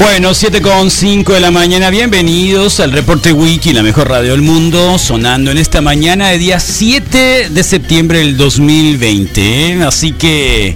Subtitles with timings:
[0.00, 4.40] Bueno, 7 con 5 de la mañana, bienvenidos al Reporte Wiki, la mejor radio del
[4.40, 9.40] mundo, sonando en esta mañana de día 7 de septiembre del 2020.
[9.42, 9.82] ¿eh?
[9.84, 10.74] Así que,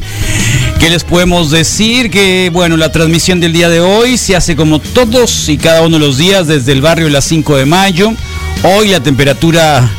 [0.78, 2.10] ¿qué les podemos decir?
[2.10, 5.98] Que, bueno, la transmisión del día de hoy se hace como todos y cada uno
[5.98, 8.12] de los días desde el barrio de las 5 de mayo.
[8.62, 9.90] Hoy la temperatura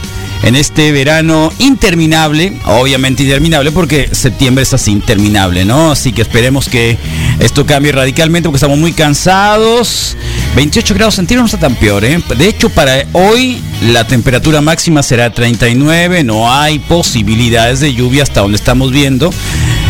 [0.46, 5.92] en este verano interminable, obviamente interminable porque septiembre es así interminable, ¿no?
[5.92, 6.98] Así que esperemos que
[7.40, 10.16] esto cambie radicalmente porque estamos muy cansados.
[10.56, 12.22] 28 grados centígrados no está tan peor, ¿eh?
[12.38, 13.60] De hecho, para hoy
[13.92, 19.34] la temperatura máxima será 39, no hay posibilidades de lluvia hasta donde estamos viendo.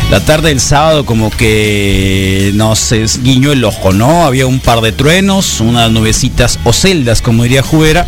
[0.09, 2.93] La tarde del sábado como que nos
[3.23, 4.25] guiñó el ojo, ¿no?
[4.25, 8.07] Había un par de truenos, unas nubecitas o celdas, como diría Jubera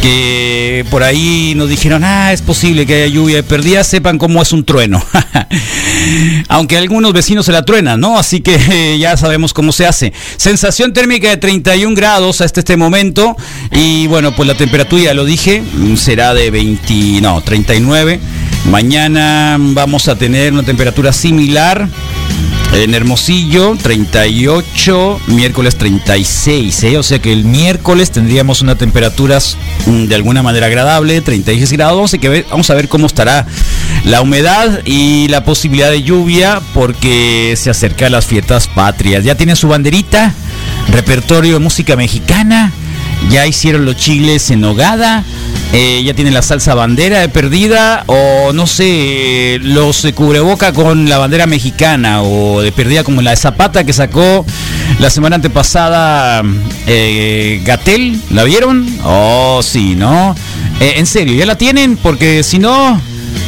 [0.00, 4.40] que por ahí nos dijeron, ah, es posible que haya lluvia de perdida, sepan cómo
[4.40, 5.02] es un trueno.
[6.48, 8.18] Aunque algunos vecinos se la truenan, ¿no?
[8.18, 10.12] Así que eh, ya sabemos cómo se hace.
[10.36, 13.36] Sensación térmica de 31 grados hasta este momento.
[13.72, 15.62] Y bueno, pues la temperatura, lo dije,
[15.96, 18.20] será de 20, no, 39.
[18.70, 21.88] Mañana vamos a tener una temperatura similar.
[22.72, 26.98] En Hermosillo, 38, miércoles 36, ¿eh?
[26.98, 29.38] o sea que el miércoles tendríamos una temperatura
[29.86, 33.44] mm, de alguna manera agradable, 36 grados, así que ve- vamos a ver cómo estará
[34.04, 39.24] la humedad y la posibilidad de lluvia porque se acerca las fiestas patrias.
[39.24, 40.32] Ya tiene su banderita,
[40.92, 42.72] repertorio de música mexicana,
[43.30, 45.24] ya hicieron los chiles en hogada,
[45.72, 51.18] eh, ya tienen la salsa bandera de perdida o no sé, los cubreboca con la
[51.18, 54.44] bandera mexicana o de perdida como la de Zapata que sacó
[54.98, 56.42] la semana antepasada
[56.86, 58.86] eh, Gatel, ¿la vieron?
[59.04, 60.34] Oh, sí, ¿no?
[60.80, 61.96] Eh, en serio, ¿ya la tienen?
[61.96, 63.00] Porque si no,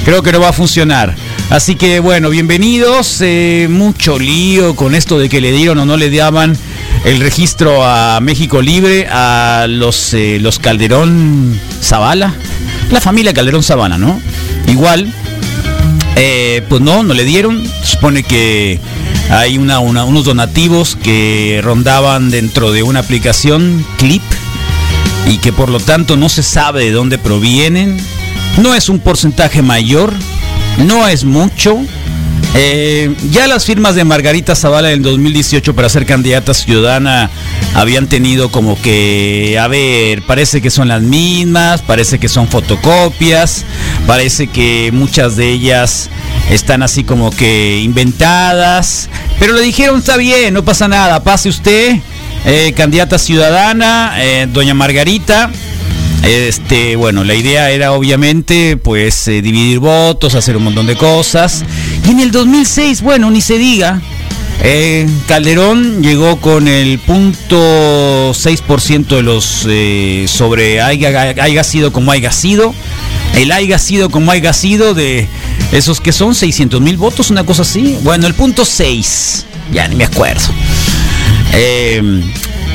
[0.05, 1.17] creo que no va a funcionar.
[1.51, 3.19] Así que bueno, bienvenidos.
[3.21, 6.57] eh, mucho lío con esto de que le dieron o no le daban
[7.05, 12.35] el registro a México Libre a los, eh, los Calderón Zavala.
[12.91, 14.21] La familia Calderón Zavala, ¿no?
[14.69, 15.13] Igual,
[16.17, 17.63] eh, pues no, no le dieron.
[17.83, 18.79] Supone que
[19.31, 24.23] hay una, una- unos donativos que rondaban dentro de una aplicación Clip
[25.29, 27.99] y que por lo tanto no se sabe de dónde provienen.
[28.59, 30.13] No es un porcentaje mayor,
[30.79, 31.79] no es mucho.
[32.55, 37.31] Eh, ya las firmas de Margarita Zavala en el 2018 para ser candidata ciudadana
[37.75, 43.65] habían tenido como que, a ver, parece que son las mismas, parece que son fotocopias,
[44.07, 46.11] parece que muchas de ellas
[46.51, 49.09] están así como que inventadas,
[49.39, 51.97] pero le dijeron está bien, no pasa nada, pase usted,
[52.45, 55.51] eh, candidata ciudadana, eh, doña Margarita.
[56.23, 61.65] Este, bueno, la idea era obviamente pues dividir votos, hacer un montón de cosas.
[62.07, 64.01] Y en el 2006, bueno, ni se diga,
[64.65, 72.13] eh, Calderón llegó con el punto 6% de los eh, sobre haya, haya sido como
[72.13, 72.75] haya sido.
[73.35, 75.27] El haya sido como haya sido de
[75.73, 77.99] esos que son 600 mil votos, una cosa así.
[78.03, 80.43] Bueno, el punto 6, ya ni me acuerdo.
[81.55, 82.23] Eh,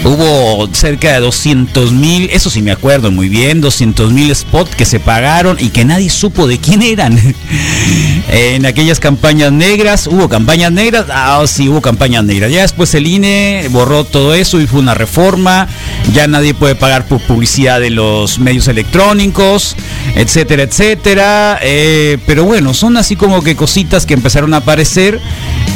[0.03, 4.85] Hubo cerca de 200 mil, eso sí me acuerdo muy bien, 200 mil spots que
[4.85, 7.17] se pagaron y que nadie supo de quién eran.
[8.31, 12.51] en aquellas campañas negras, hubo campañas negras, ah, sí, hubo campañas negras.
[12.51, 15.67] Ya después el INE borró todo eso y fue una reforma.
[16.13, 19.75] Ya nadie puede pagar por publicidad de los medios electrónicos,
[20.15, 21.59] etcétera, etcétera.
[21.61, 25.19] Eh, pero bueno, son así como que cositas que empezaron a aparecer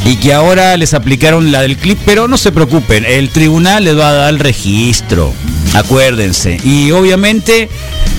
[0.05, 3.97] y que ahora les aplicaron la del clip, pero no se preocupen, el tribunal les
[3.97, 5.33] va a el registro,
[5.73, 6.59] acuérdense.
[6.63, 7.69] Y obviamente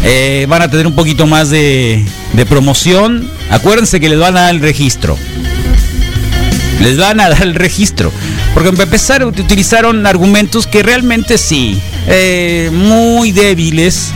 [0.03, 4.43] eh, van a tener un poquito más de, de promoción, acuérdense que les van a
[4.43, 5.17] dar el registro.
[6.81, 8.13] Les van a dar el registro.
[8.55, 14.11] Porque para empezar utilizaron argumentos que realmente sí, eh, muy débiles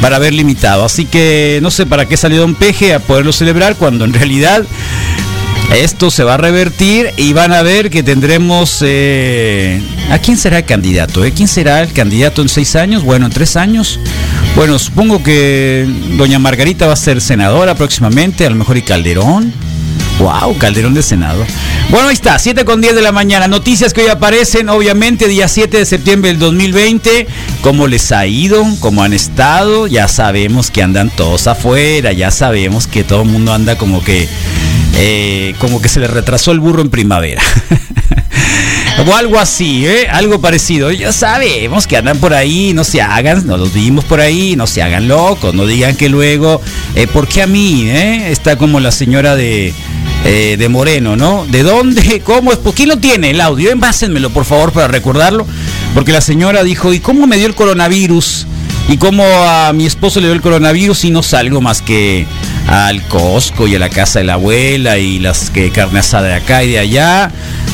[0.00, 0.84] para haber limitado.
[0.84, 4.64] Así que no sé para qué salió Don Peje a poderlo celebrar cuando en realidad
[5.72, 8.78] esto se va a revertir y van a ver que tendremos...
[8.82, 9.80] Eh,
[10.10, 11.24] ¿A quién será el candidato?
[11.24, 11.32] Eh?
[11.34, 13.02] ¿Quién será el candidato en seis años?
[13.02, 13.98] Bueno, en tres años.
[14.54, 19.52] Bueno, supongo que doña Margarita va a ser senadora próximamente, a lo mejor y Calderón.
[20.18, 21.44] Wow, Calderón de Senado.
[21.90, 23.48] Bueno, ahí está, 7 con 10 de la mañana.
[23.48, 27.26] Noticias que hoy aparecen, obviamente, día 7 de septiembre del 2020.
[27.62, 28.64] ¿Cómo les ha ido?
[28.78, 29.88] ¿Cómo han estado?
[29.88, 34.28] Ya sabemos que andan todos afuera, ya sabemos que todo el mundo anda como que
[34.96, 37.42] eh, como que se le retrasó el burro en primavera.
[39.06, 40.06] o algo así, ¿eh?
[40.10, 40.90] algo parecido.
[40.90, 44.66] Ya sabemos que andan por ahí, no se hagan, no los vimos por ahí, no
[44.66, 46.60] se hagan locos, no digan que luego,
[46.94, 47.88] eh, ¿por qué a mí?
[47.88, 48.30] Eh?
[48.30, 49.74] Está como la señora de,
[50.24, 51.46] eh, de Moreno, ¿no?
[51.48, 52.20] ¿De dónde?
[52.24, 52.58] ¿Cómo es?
[52.58, 53.70] ¿Por quién lo tiene el audio?
[53.70, 55.46] Envásenmelo, por favor, para recordarlo.
[55.92, 58.46] Porque la señora dijo, ¿y cómo me dio el coronavirus?
[58.88, 62.26] ¿Y cómo a mi esposo le dio el coronavirus y no salgo más que
[62.66, 66.34] al Costco y a la casa de la abuela y las que carne asada de
[66.34, 67.30] acá y de allá.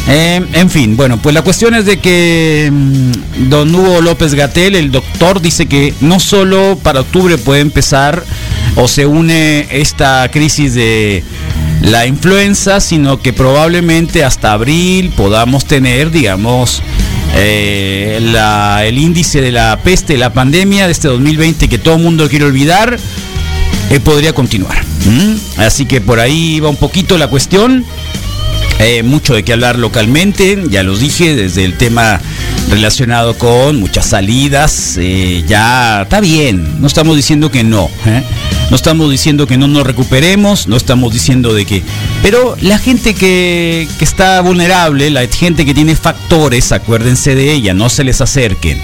[0.09, 4.75] Eh, en fin, bueno, pues la cuestión es de que mm, don Hugo López Gatel,
[4.75, 8.25] el doctor, dice que no solo para octubre puede empezar
[8.77, 11.23] o se une esta crisis de
[11.83, 16.83] la influenza, sino que probablemente hasta abril podamos tener, digamos,
[17.37, 18.19] eh,
[18.85, 22.45] el índice de la peste, la pandemia de este 2020 que todo el mundo quiere
[22.45, 22.99] olvidar,
[23.91, 24.83] eh, podría continuar.
[25.05, 25.61] ¿Mm?
[25.61, 27.85] Así que por ahí va un poquito la cuestión.
[28.79, 32.19] Eh, mucho de qué hablar localmente, ya los dije, desde el tema
[32.71, 37.91] relacionado con muchas salidas, eh, ya está bien, no estamos diciendo que no,
[38.71, 41.83] no estamos diciendo que no nos recuperemos, no estamos diciendo de que,
[42.23, 47.75] pero la gente que, que está vulnerable, la gente que tiene factores, acuérdense de ella,
[47.75, 48.81] no se les acerquen.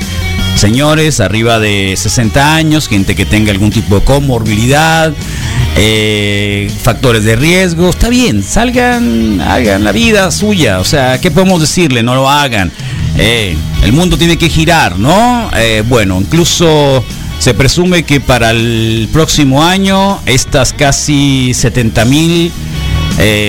[0.57, 5.13] Señores arriba de 60 años, gente que tenga algún tipo de comorbilidad,
[5.77, 11.61] eh, factores de riesgo, está bien, salgan, hagan la vida suya, o sea, ¿qué podemos
[11.61, 12.03] decirle?
[12.03, 12.73] No lo hagan.
[13.19, 15.51] Eh, el mundo tiene que girar, ¿no?
[15.55, 17.05] Eh, bueno, incluso
[17.39, 22.51] se presume que para el próximo año estas casi 70 mil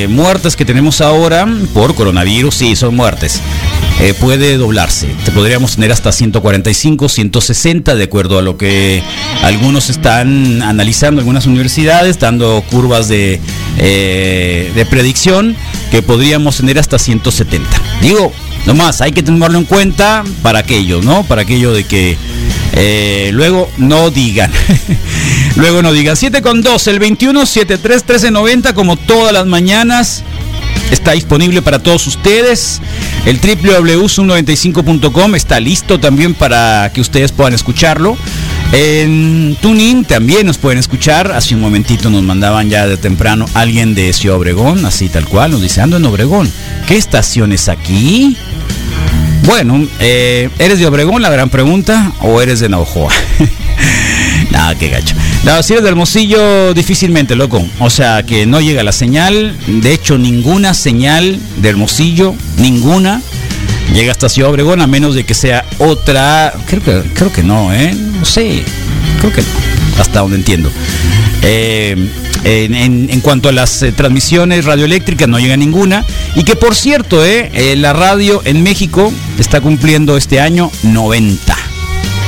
[0.10, 3.42] muertes que tenemos ahora por coronavirus, sí, son muertes.
[4.00, 5.08] Eh, puede doblarse.
[5.26, 9.02] Te podríamos tener hasta 145, 160, de acuerdo a lo que
[9.42, 13.40] algunos están analizando, algunas universidades, dando curvas de,
[13.78, 15.56] eh, de predicción,
[15.90, 17.68] que podríamos tener hasta 170.
[18.02, 18.32] Digo,
[18.68, 21.24] nomás, hay que tenerlo en cuenta para aquello, ¿no?
[21.24, 22.18] Para aquello de que
[22.74, 24.52] eh, luego no digan.
[25.56, 26.16] luego no digan.
[26.16, 30.24] 7 con 2, el 21 73 1390, como todas las mañanas.
[30.92, 32.82] Está disponible para todos ustedes.
[33.26, 38.18] El www.sum95.com está listo también para que ustedes puedan escucharlo.
[38.72, 41.32] En TuneIn también nos pueden escuchar.
[41.32, 45.52] Hace un momentito nos mandaban ya de temprano alguien de Ciudad Obregón, así tal cual,
[45.52, 46.52] nos dice, ando en Obregón.
[46.88, 48.38] ¿Qué estación es aquí?
[49.44, 53.12] Bueno, eh, ¿eres de Obregón, la gran pregunta, o eres de Navajoa?
[54.52, 55.16] Nada, qué gacho.
[55.44, 57.66] No, si eres de Hermosillo, difícilmente, loco.
[57.80, 59.56] O sea, que no llega la señal.
[59.68, 63.22] De hecho, ninguna señal de Hermosillo, ninguna,
[63.94, 66.54] llega hasta Ciudad Obregón, a menos de que sea otra.
[66.66, 67.94] Creo que, creo que no, ¿eh?
[67.94, 68.64] No sé.
[69.20, 69.48] Creo que no.
[70.02, 70.70] Hasta donde entiendo.
[71.42, 71.96] Eh,
[72.44, 76.06] en cuanto a las eh, transmisiones radioeléctricas, no llega ninguna.
[76.36, 81.58] Y que por cierto, eh, eh, la radio en México está cumpliendo este año 90.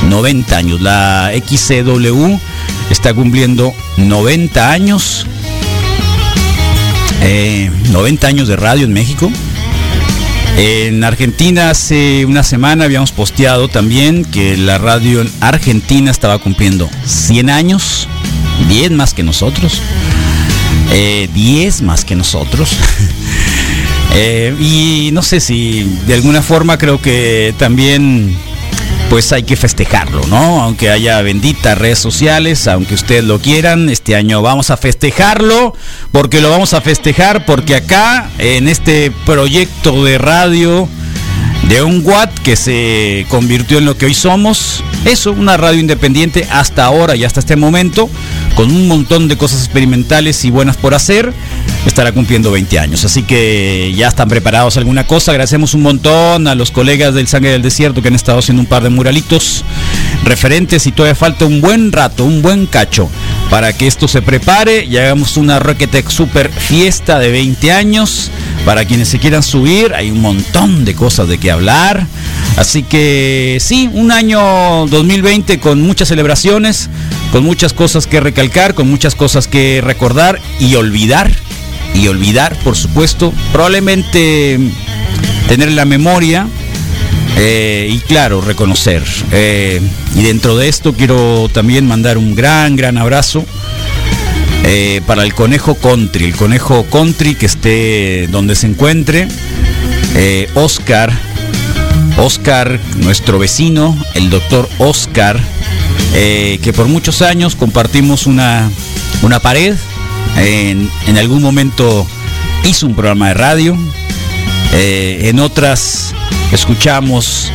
[0.10, 0.82] 90 años.
[0.82, 2.38] La XCW
[2.90, 5.26] está cumpliendo 90 años.
[7.22, 9.32] Eh, 90 años de radio en México.
[10.58, 16.90] En Argentina hace una semana habíamos posteado también que la radio en Argentina estaba cumpliendo
[17.06, 18.10] 100 años,
[18.68, 19.82] 10 más que nosotros,
[20.92, 22.78] eh, 10 más que nosotros.
[24.12, 28.36] Eh, y no sé si de alguna forma creo que también
[29.10, 30.62] pues hay que festejarlo, ¿no?
[30.62, 35.74] Aunque haya benditas redes sociales, aunque ustedes lo quieran, este año vamos a festejarlo,
[36.12, 40.88] porque lo vamos a festejar, porque acá, en este proyecto de radio,
[41.68, 44.84] de un watt que se convirtió en lo que hoy somos.
[45.06, 48.10] Eso, una radio independiente hasta ahora y hasta este momento,
[48.56, 51.34] con un montón de cosas experimentales y buenas por hacer.
[51.86, 55.32] Estará cumpliendo 20 años, así que ya están preparados alguna cosa.
[55.32, 58.68] Agradecemos un montón a los colegas del Sangre del Desierto que han estado haciendo un
[58.68, 59.64] par de muralitos
[60.24, 63.10] referentes y todavía falta un buen rato, un buen cacho
[63.50, 68.30] para que esto se prepare y hagamos una Rocketech Super Fiesta de 20 años.
[68.66, 72.06] Para quienes se quieran subir, hay un montón de cosas de que hablar.
[72.58, 76.90] Así que sí, un año 2020 con muchas celebraciones,
[77.32, 81.32] con muchas cosas que recalcar, con muchas cosas que recordar y olvidar.
[81.94, 83.34] Y olvidar, por supuesto.
[83.52, 84.60] Probablemente
[85.48, 86.48] tener la memoria
[87.38, 89.04] eh, y claro, reconocer.
[89.32, 89.82] Eh,
[90.16, 93.46] y dentro de esto quiero también mandar un gran, gran abrazo
[94.64, 99.28] eh, para el conejo country, el conejo country que esté donde se encuentre.
[100.54, 101.14] Oscar,
[102.18, 105.40] Oscar, nuestro vecino, el doctor Oscar,
[106.14, 108.70] eh, que por muchos años compartimos una,
[109.22, 109.76] una pared.
[110.38, 112.08] En, algún momento
[112.64, 113.78] hizo un programa de radio.
[114.74, 116.14] en otras
[116.52, 117.52] escuchamos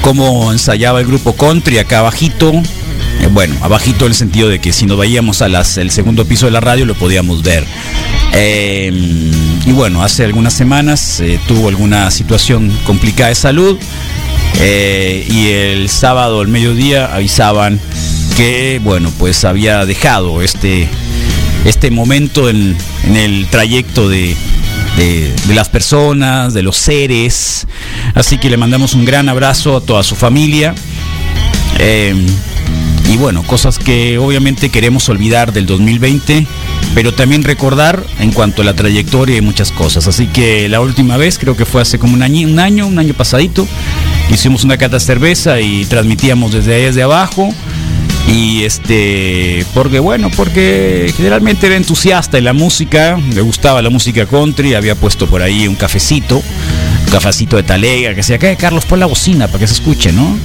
[0.00, 2.52] cómo ensayaba el grupo country acá abajito
[3.20, 6.24] eh, bueno, abajito en el sentido de que si nos veíamos a las el segundo
[6.24, 7.64] piso de la radio lo podíamos ver.
[8.32, 8.90] Eh,
[9.64, 13.78] y bueno, hace algunas semanas eh, tuvo alguna situación complicada de salud
[14.60, 17.80] y el sábado al mediodía avisaban
[18.36, 20.88] que bueno, pues había dejado este,
[21.64, 22.76] este momento en,
[23.14, 24.36] el trayecto de,
[24.96, 27.66] de, de, las personas, de los seres.
[28.14, 30.74] Así que le mandamos un gran abrazo a toda su familia.
[31.78, 32.14] Eh,
[33.08, 36.46] y bueno, cosas que obviamente queremos olvidar del 2020,
[36.94, 40.08] pero también recordar en cuanto a la trayectoria y muchas cosas.
[40.08, 42.98] Así que la última vez, creo que fue hace como un año, un año, un
[42.98, 43.66] año pasadito,
[44.30, 47.52] hicimos una cata cerveza y transmitíamos desde ahí desde abajo.
[48.28, 54.26] Y este, porque bueno, porque generalmente era entusiasta en la música, le gustaba la música
[54.26, 58.84] country, había puesto por ahí un cafecito, un cafecito de talega, que decía, ¿qué, Carlos?
[58.84, 60.36] Pon la bocina para que se escuche, ¿no?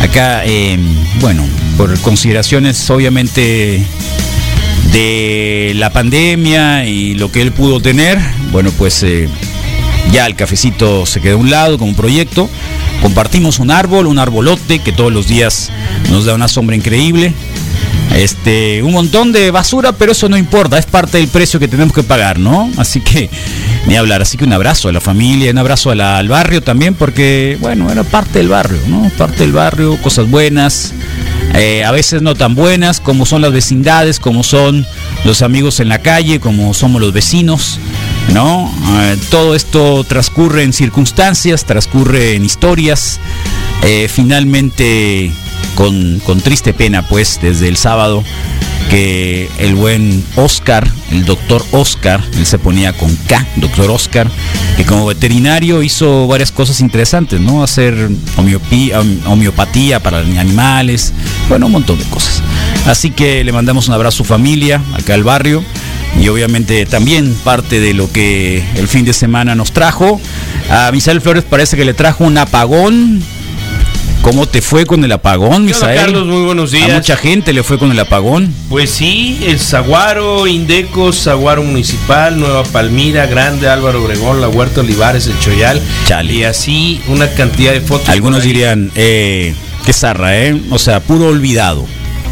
[0.00, 0.78] Acá, eh,
[1.20, 1.44] bueno,
[1.76, 3.84] por consideraciones obviamente
[4.92, 8.18] de la pandemia y lo que él pudo tener,
[8.52, 9.28] bueno, pues eh,
[10.12, 12.48] ya el cafecito se quedó a un lado como proyecto.
[13.02, 15.70] Compartimos un árbol, un arbolote que todos los días
[16.10, 17.32] nos da una sombra increíble.
[18.14, 21.94] Este, un montón de basura, pero eso no importa, es parte del precio que tenemos
[21.94, 22.70] que pagar, ¿no?
[22.76, 23.30] Así que
[23.86, 27.56] ni hablar, así que un abrazo a la familia, un abrazo al barrio también, porque
[27.60, 29.10] bueno, era parte del barrio, ¿no?
[29.16, 30.94] Parte del barrio, cosas buenas,
[31.54, 34.86] eh, a veces no tan buenas, como son las vecindades, como son
[35.24, 37.78] los amigos en la calle, como somos los vecinos,
[38.32, 38.72] ¿no?
[39.00, 43.20] Eh, todo esto transcurre en circunstancias, transcurre en historias.
[43.82, 45.32] Eh, finalmente,
[45.74, 48.24] con, con, triste pena, pues, desde el sábado,
[48.88, 54.30] que el buen Oscar, el doctor Oscar, él se ponía con K, doctor Oscar,
[54.76, 57.62] que como veterinario hizo varias cosas interesantes, ¿no?
[57.62, 61.12] Hacer homeopía, homeopatía para animales,
[61.48, 62.42] bueno, un montón de cosas.
[62.86, 65.62] Así que le mandamos un abrazo a su familia, acá al barrio,
[66.20, 70.20] y obviamente también parte de lo que el fin de semana nos trajo.
[70.70, 73.22] A Misael Flores parece que le trajo un apagón
[74.22, 75.96] ¿Cómo te fue con el apagón, Misael?
[75.96, 76.90] Carlos, muy buenos días.
[76.90, 78.52] A mucha gente le fue con el apagón.
[78.68, 85.26] Pues sí, el Zaguaro, Indeco, Zaguaro Municipal, Nueva Palmira, Grande, Álvaro Obregón, La Huerta Olivares,
[85.28, 85.80] El Choyal.
[86.06, 86.32] Chale.
[86.34, 88.08] Y así una cantidad de fotos.
[88.08, 89.54] Algunos dirían, eh,
[89.86, 90.60] qué zarra, ¿eh?
[90.70, 91.86] O sea, puro olvidado.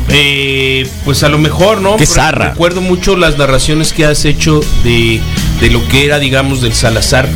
[0.09, 1.97] Eh, pues a lo mejor, ¿no?
[1.97, 2.51] Qué zarra.
[2.51, 5.21] Recuerdo mucho las narraciones que has hecho de,
[5.61, 7.29] de lo que era, digamos, del Salazar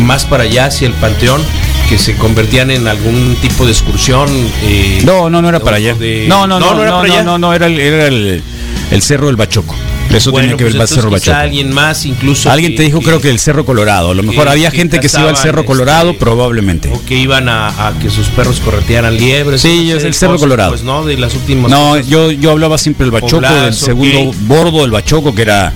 [0.00, 1.42] más para allá hacia el Panteón
[1.88, 4.28] que se convertían en algún tipo de excursión.
[4.62, 5.94] Eh, no, no, no era para allá.
[5.94, 7.22] de- no, no, no, no, era no, para allá.
[7.24, 8.42] no, no, era el, era el,
[8.90, 9.74] el Cerro del Bachoco.
[10.16, 11.36] Eso Bueno, tenía que ver pues el Cerro quizá Bachoco.
[11.36, 12.50] alguien más, incluso.
[12.50, 14.10] Alguien te dijo, creo que el Cerro Colorado.
[14.10, 16.90] A lo mejor había gente que se iba al Cerro Colorado, este, probablemente.
[16.92, 19.62] O que iban a, a que sus perros corretearan liebres.
[19.62, 20.70] Sí, es el Cerro Colorado.
[20.70, 21.70] Pues no, de las últimas.
[21.70, 22.08] No, cosas.
[22.08, 25.72] yo, yo hablaba siempre del Bachoco, Pobladas, del segundo bordo del Bachoco, que era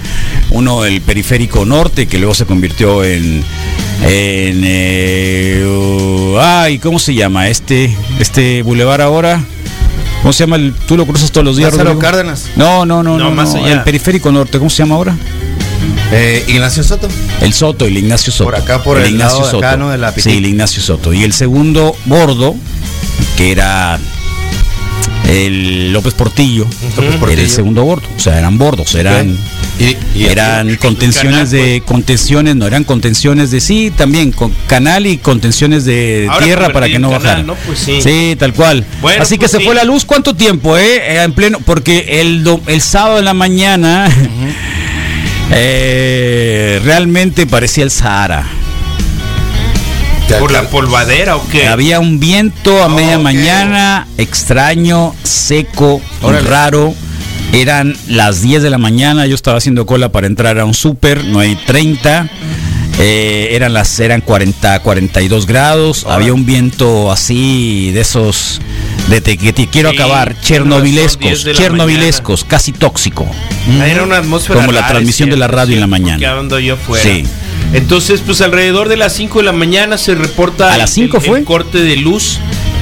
[0.51, 3.43] uno del periférico norte, que luego se convirtió en.
[4.03, 5.67] en eh,
[6.41, 7.49] ay, ¿cómo se llama?
[7.49, 9.43] Este, este bulevar ahora.
[10.27, 10.57] ¿Cómo se llama?
[10.57, 12.01] El, ¿Tú lo cruzas todos los días, Lázaro Rodrigo?
[12.01, 12.47] Cárdenas.
[12.57, 13.75] No, no, no, No, no, más no, allá.
[13.75, 15.17] El periférico norte, ¿cómo se llama ahora?
[16.11, 17.07] Eh, Ignacio Soto.
[17.41, 18.51] El Soto, el Ignacio Soto.
[18.51, 19.89] Por acá, por el lado de acá, ¿no?
[19.89, 21.13] de la Sí, el Ignacio Soto.
[21.13, 22.57] Y el segundo bordo,
[23.37, 24.01] que era
[25.29, 26.67] el López Portillo,
[27.31, 29.39] era el segundo bordo, o sea, eran bordos, eran
[29.79, 35.19] Y, y eran contenciones de contenciones, no eran contenciones de sí, también con canal y
[35.19, 37.45] contenciones de Ahora tierra para que no bajaran.
[37.45, 37.55] canal, ¿no?
[37.67, 38.35] Pues sí.
[38.39, 38.87] tal cual.
[39.03, 39.65] Bueno, Así que pues se sí.
[39.67, 40.97] fue la luz, ¿cuánto tiempo, eh?
[41.17, 44.09] Eh, En pleno porque el do- el sábado en la mañana
[45.51, 48.45] eh, realmente parecía el Sahara.
[50.41, 51.69] ¿Por la polvadera o qué?
[51.69, 53.23] Había un viento a media ok.
[53.23, 56.49] mañana, extraño, seco, Órale.
[56.49, 56.95] raro.
[57.61, 61.25] Eran las 10 de la mañana, yo estaba haciendo cola para entrar a un súper,
[61.25, 62.29] no hay 30.
[62.99, 68.61] eh, eran las eran 40, 42 grados, había un viento así de esos
[69.09, 73.27] de te- que te quiero Sí, acabar, chernobilescos, razón, 10 de la chernobilescos, casi tóxico.
[73.85, 76.39] Era una atmósfera Como la rara, transmisión de la radio en la mañana.
[76.39, 77.03] ando yo afuera.
[77.05, 77.25] Sí.
[77.75, 81.19] Entonces, pues alrededor de las 5 de la mañana se reporta ¿A las el- 5
[81.19, 81.45] el, fue?
[81.45, 82.39] corte de luz,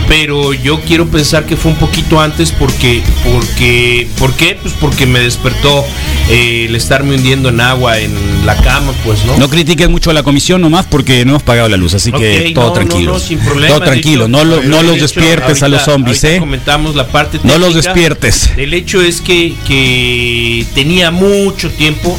[0.09, 4.59] pero yo quiero pensar que fue un poquito antes porque porque ¿por qué?
[4.61, 5.85] Pues porque me despertó
[6.31, 9.37] eh, el estarme hundiendo en agua en la cama, pues, ¿no?
[9.39, 12.53] No critiquen mucho a la comisión nomás porque no hemos pagado la luz, así que
[12.55, 13.13] todo no, tranquilo.
[13.15, 13.75] no, sin problema.
[13.77, 16.37] todo tranquilo, no, lo- no los despiertes a los zombies, ¿eh?
[16.39, 18.51] comentamos la parte No los despiertes.
[18.57, 22.19] El hecho es que, que tenía mucho tiempo,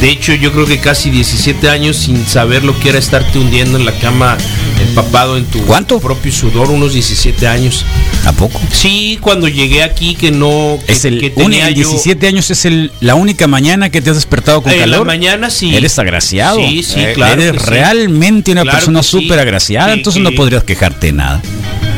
[0.00, 3.78] de hecho yo creo que casi 17 años sin saber lo que era estarte hundiendo
[3.78, 4.38] en la cama
[4.80, 6.00] empapado en tu ¿Cuánto?
[6.00, 7.84] propio sudor, unos 17 años.
[8.24, 8.58] ¿A poco?
[8.72, 10.78] Sí, cuando llegué aquí que no...
[10.86, 14.00] Que, Es el que un- tenía yo- 17 años es el, la única mañana que
[14.00, 15.00] te has despertado con calor.
[15.00, 15.74] la mañana sí.
[15.76, 16.56] Eres agraciado.
[16.56, 17.68] Sí, sí, Eh, claro Eres sí.
[17.68, 19.10] realmente una Claro persona sí.
[19.10, 21.42] súper agraciada, Sí, entonces no podrías quejarte de nada.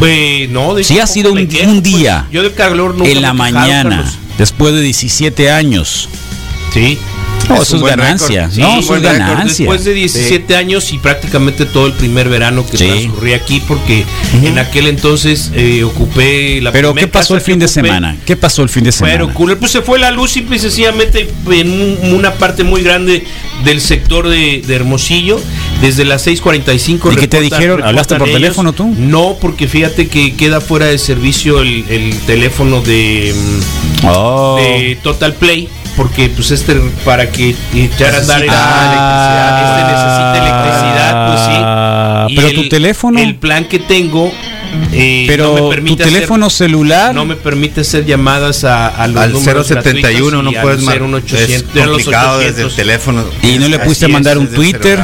[0.00, 2.96] Pues, no, de Si hecho, ha sido un, quejo, un pues, día yo del calor
[2.96, 6.08] nunca en la me he quejado, mañana, después de 17 años,
[6.74, 6.98] Sí.
[7.56, 8.46] No, Es eso un es buen ganancia.
[8.48, 8.58] récord.
[8.58, 9.18] no, Sí, eso es buen récord.
[9.18, 9.64] ganancia.
[9.64, 12.86] Después de 17 años y prácticamente todo el primer verano que Sí.
[12.86, 14.04] transcurrí aquí, porque
[14.42, 17.74] en aquel entonces eh, ocupé la Pero ¿qué pasó el fin de ocupé.
[17.82, 18.16] semana?
[18.26, 19.28] ¿Qué pasó el fin de semana?
[19.36, 23.24] Pero pues se fue la luz simple y sencillamente en un- una parte muy grande
[23.64, 25.40] del sector de, de Hermosillo,
[25.80, 27.12] desde las 6:45.
[27.12, 27.82] ¿Y qué te dijeron?
[27.82, 28.92] ¿Hablaste por teléfono tú?
[28.96, 34.56] No, porque fíjate que queda fuera de servicio el, el teléfono de, mm, Oh.
[34.60, 35.68] de Total Play.
[35.96, 36.74] Porque pues este
[37.04, 39.60] para que echara a andar el- Ah.
[39.68, 42.32] este necesita electricidad, pues sí.
[42.32, 43.18] Y Pero el- tu teléfono.
[43.18, 44.32] El plan que tengo
[44.94, 47.14] eh, pero no me tu permite teléfono hacer, celular.
[47.14, 51.02] no me permite hacer llamadas a, a los al números 071 no puedes al marcar.
[51.02, 52.76] 01800, Es complicado desde el 800.
[52.76, 53.24] teléfono.
[53.42, 54.98] Y no le pudiste mandar un Twitter.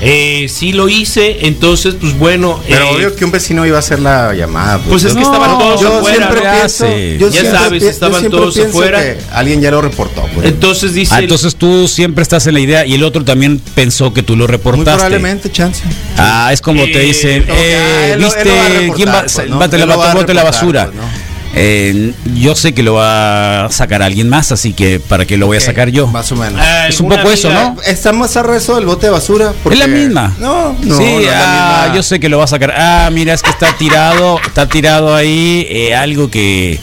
[0.00, 2.60] Eh, sí lo hice, entonces pues bueno.
[2.68, 4.78] Pero eh, obvio que un vecino iba a hacer la llamada.
[4.78, 6.30] Pues es que estaban todos yo afuera.
[6.30, 9.00] pienso, yo Ya siempre sabes, estaban todos afuera.
[9.02, 10.24] que alguien ya lo reportó.
[10.34, 10.46] pues.
[10.46, 14.12] Entonces dice Ah, entonces tú siempre estás en la idea y el otro también pensó
[14.14, 14.92] que tú lo Muy reportaste.
[14.92, 15.82] probablemente, chance.
[16.16, 18.94] Ah, es como te dicen, como que, él lo- él ¿viste lo va a reportar,
[18.96, 19.58] quién va, pues, ¿no?
[19.58, 20.84] bate la, va a bote la basura?
[20.86, 21.02] pues, ¿no?
[21.54, 25.46] Eh, yo sé que lo va a sacar alguien más, así que para qué lo
[25.46, 26.06] voy a sacar yo.
[26.06, 26.60] Más o menos.
[26.62, 27.76] Ah, Es un poco eso, ¿no?
[27.86, 29.52] Está más a rezo del bote de basura.
[29.62, 30.34] porque- Es la misma.
[30.38, 30.96] No, no.
[30.96, 31.96] sí, no es la ah, misma.
[31.96, 32.74] yo sé que lo va a sacar.
[32.76, 36.78] Ah, mira, es que está tirado, está tirado ahí eh, algo que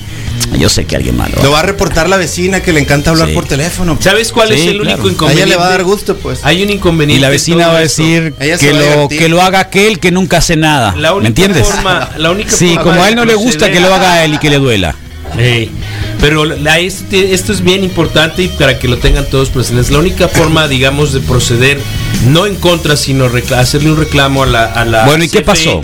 [0.59, 1.35] yo sé que alguien malo.
[1.43, 3.33] Lo va a reportar la vecina que le encanta hablar Sí.
[3.33, 3.97] por teléfono.
[3.99, 4.95] ¿Sabes cuál es el claro.
[5.01, 5.43] único A inconveniente?
[5.49, 6.39] ella le va a dar gusto, pues.
[6.43, 7.19] Hay un inconveniente.
[7.19, 9.19] Y la vecina va a decir que va a lo, divertir.
[9.19, 10.95] que lo haga aquel que nunca hace nada.
[10.97, 11.67] La única ¿Me entiendes?
[11.67, 14.33] forma- la única sí, forma como a él no le gusta que lo haga él
[14.35, 14.95] y que le duela.
[16.21, 19.91] Pero la, este- esto es bien importante y para que lo tengan todos presentes.
[19.91, 21.79] La única forma, digamos, de proceder,
[22.27, 23.25] no en contra, sino
[23.57, 24.63] hacerle un reclamo a la.
[24.65, 25.83] A la Bueno, ¿y qué CFE, pasó?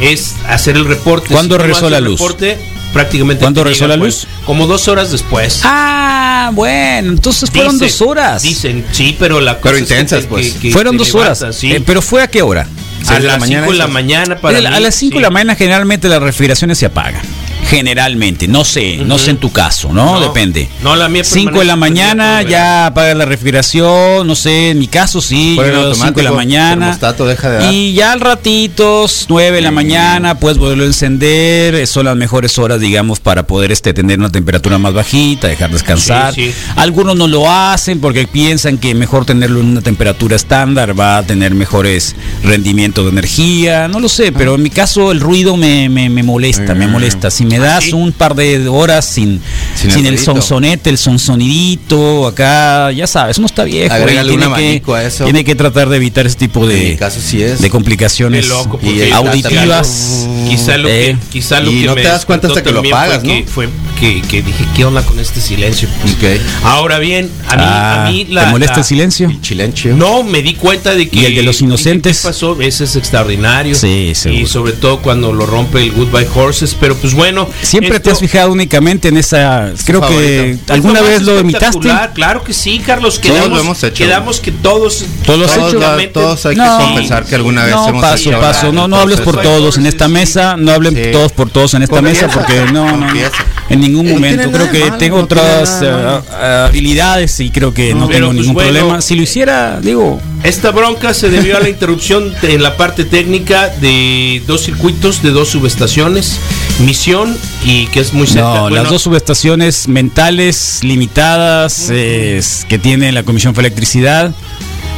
[0.00, 1.28] Es hacer el reporte.
[1.32, 2.20] ¿Cuándo tú regresó la el luz?
[2.20, 2.58] reporte,
[2.92, 3.40] prácticamente.
[3.42, 4.26] ¿Cuándo regresó la pues, luz?
[4.46, 5.60] Como dos horas después.
[5.64, 8.42] Ah, bueno, entonces fueron Dicen- dos horas.
[8.42, 10.52] Dicen, sí, pero la Pero cosa es que intensas, pues.
[10.54, 11.44] que- que fueron dos horas.
[11.52, 11.72] sí.
[11.72, 12.66] Eh, pero fue a qué hora?
[13.08, 15.22] a las mañana 5 de la mañana para a mí, las 5 de sí.
[15.22, 17.22] la mañana generalmente las refrigeraciones se apagan.
[17.68, 20.14] Generalmente, no sé, no sé en tu caso, ¿no?
[20.14, 20.70] No, Depende.
[20.82, 24.78] no, la mía 5 de la mañana el ya apaga la refrigeración, no sé, en
[24.78, 26.98] mi caso sí, Pon en yo 5 de la mañana.
[27.26, 27.72] deja de.
[27.72, 32.16] Y ya al ratito, 9 de la mañana, puedes volverlo a encender, eh, son las
[32.16, 36.32] mejores horas, digamos, para poder este, tener una temperatura más bajita, dejar descansar.
[36.34, 36.54] Sí, sí.
[36.76, 41.22] Algunos no lo hacen porque piensan que mejor tenerlo en una temperatura estándar va a
[41.22, 45.90] tener mejores rendimientos de energía, no lo sé, pero en mi caso el ruido me,
[45.90, 47.92] me, me molesta, me molesta, sí me me das sí.
[47.92, 49.40] un par de horas sin,
[49.74, 53.92] Sin sin, el el sonsonete, el sonsonidito, acá, ya sabes, uno está viejo.
[53.94, 55.24] Agrégale y un tiene, que, a eso.
[55.24, 57.60] tiene que tratar de evitar ese tipo de, caso sí es.
[57.60, 60.26] de complicaciones loco, y auditivas.
[60.48, 62.72] Quizá lo que, Eh, quizá lo y que no me te das cuenta hasta que
[62.72, 63.50] lo pagas, también ¿no?
[63.50, 65.88] fue que, fue que, que dije, ¿qué onda con este silencio?
[66.04, 66.40] Ok.
[66.64, 69.28] Ahora bien, a mí, Ah, a mí ¿Te la, molesta la- el silencio?
[69.28, 69.98] El.
[69.98, 71.18] No, me di cuenta de que.
[71.20, 72.20] ¿Y el de los dije, inocentes?
[72.22, 72.60] ¿Qué pasó?
[72.60, 73.74] Ese es extraordinario.
[73.74, 74.42] Sí, seguro.
[74.42, 76.76] Y sobre todo cuando lo rompe el Goodbye Horses.
[76.78, 77.47] Pero pues bueno.
[77.62, 79.72] Siempre te esto- has fijado únicamente en esa.
[79.84, 80.06] Creo que
[80.56, 80.72] favorito.
[80.72, 81.88] alguna vez lo imitaste.
[82.14, 83.20] Claro que sí, Carlos.
[83.20, 83.94] Todos Quedamos, lo hemos hecho.
[84.04, 85.04] quedamos que todos.
[85.24, 85.80] Todos Todos, hecho.
[85.80, 86.78] la- todos hay que No.
[86.78, 88.66] confesar que alguna vez no, hemos paso, hecho paso.
[88.66, 90.56] la- No, no hables por todos en esta mesa.
[90.56, 93.06] No hablen todos por todos en esta mesa porque no, no.
[93.70, 94.50] En ningún No momento.
[94.50, 98.38] Creo que malo, tengo no otras nada eh, habilidades y creo que no, tengo pues,
[98.38, 98.70] ningún bueno.
[98.72, 99.00] problema.
[99.02, 100.20] Si lo hiciera, digo.
[100.42, 105.22] Esta bronca se debió a la interrupción de- en la parte técnica de dos circuitos,
[105.22, 106.38] de dos subestaciones,
[106.80, 108.54] Misión y que es muy cerca.
[108.54, 114.32] No, Bueno, las dos subestaciones mentales limitadas eh, es- que tiene la Comisión de Electricidad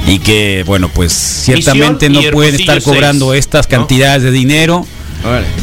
[0.07, 3.71] y que, bueno, pues ciertamente Misión no pueden estar cobrando estas ¿no?
[3.79, 4.87] cantidades de dinero.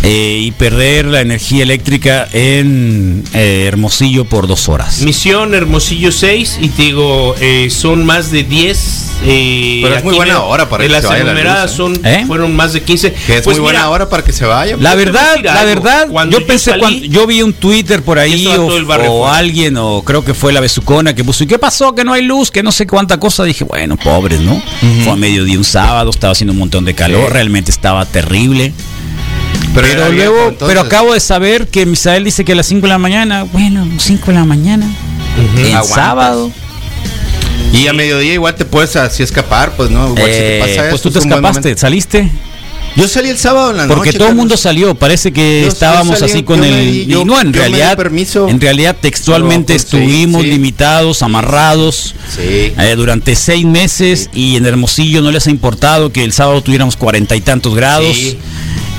[0.03, 5.01] Eh, y perder la energía eléctrica en eh, Hermosillo por dos horas.
[5.01, 9.03] Misión Hermosillo 6 y te digo, eh, son más de 10.
[9.25, 12.05] eh, Pero es muy buena hora para que las se vaya la enumeradas luz, son,
[12.05, 12.23] ¿Eh?
[12.27, 13.13] fueron más de 15.
[13.13, 14.77] Que es Pues muy buena mira, hora para que se vaya.
[14.79, 15.65] La verdad, la algo.
[15.65, 19.27] verdad, Cuando yo yo pensé salí, cuando yo vi un Twitter por ahí o, o
[19.27, 21.93] alguien o creo que fue la besucona que puso, ¿y qué pasó?
[21.95, 23.43] Que no hay luz, que no sé cuánta cosa.
[23.43, 24.61] Dije, bueno, pobres, ¿no?
[25.03, 27.33] Fue a mediodía un sábado, estaba haciendo un montón de calor, Sí.
[27.33, 28.73] realmente estaba terrible.
[29.81, 30.67] Pero, luego, entonces.
[30.67, 33.87] pero acabo de saber que Misael dice que a las 5 de la mañana, bueno,
[33.99, 34.87] 5 de la mañana,
[35.57, 35.87] Aguantas.
[35.89, 36.51] sábado.
[37.73, 40.05] Y a mediodía igual te puedes así escapar, pues no.
[40.09, 42.31] Igual si te Eh, pasa pues tú te es escapaste, saliste.
[42.95, 44.17] Yo salí el sábado en la Porque noche.
[44.17, 47.21] todo el mundo salió, parece que Yo- yo estábamos salí, así con el di- yo-
[47.21, 48.47] y no en realidad permiso.
[48.49, 50.47] en realidad textualmente sí, estuvimos sí.
[50.49, 52.41] limitados, amarrados Sí.
[52.75, 56.97] eh, durante seis meses y en Hermosillo no les ha importado que el sábado tuviéramos
[56.97, 58.39] cuarenta y tantos grados Sí.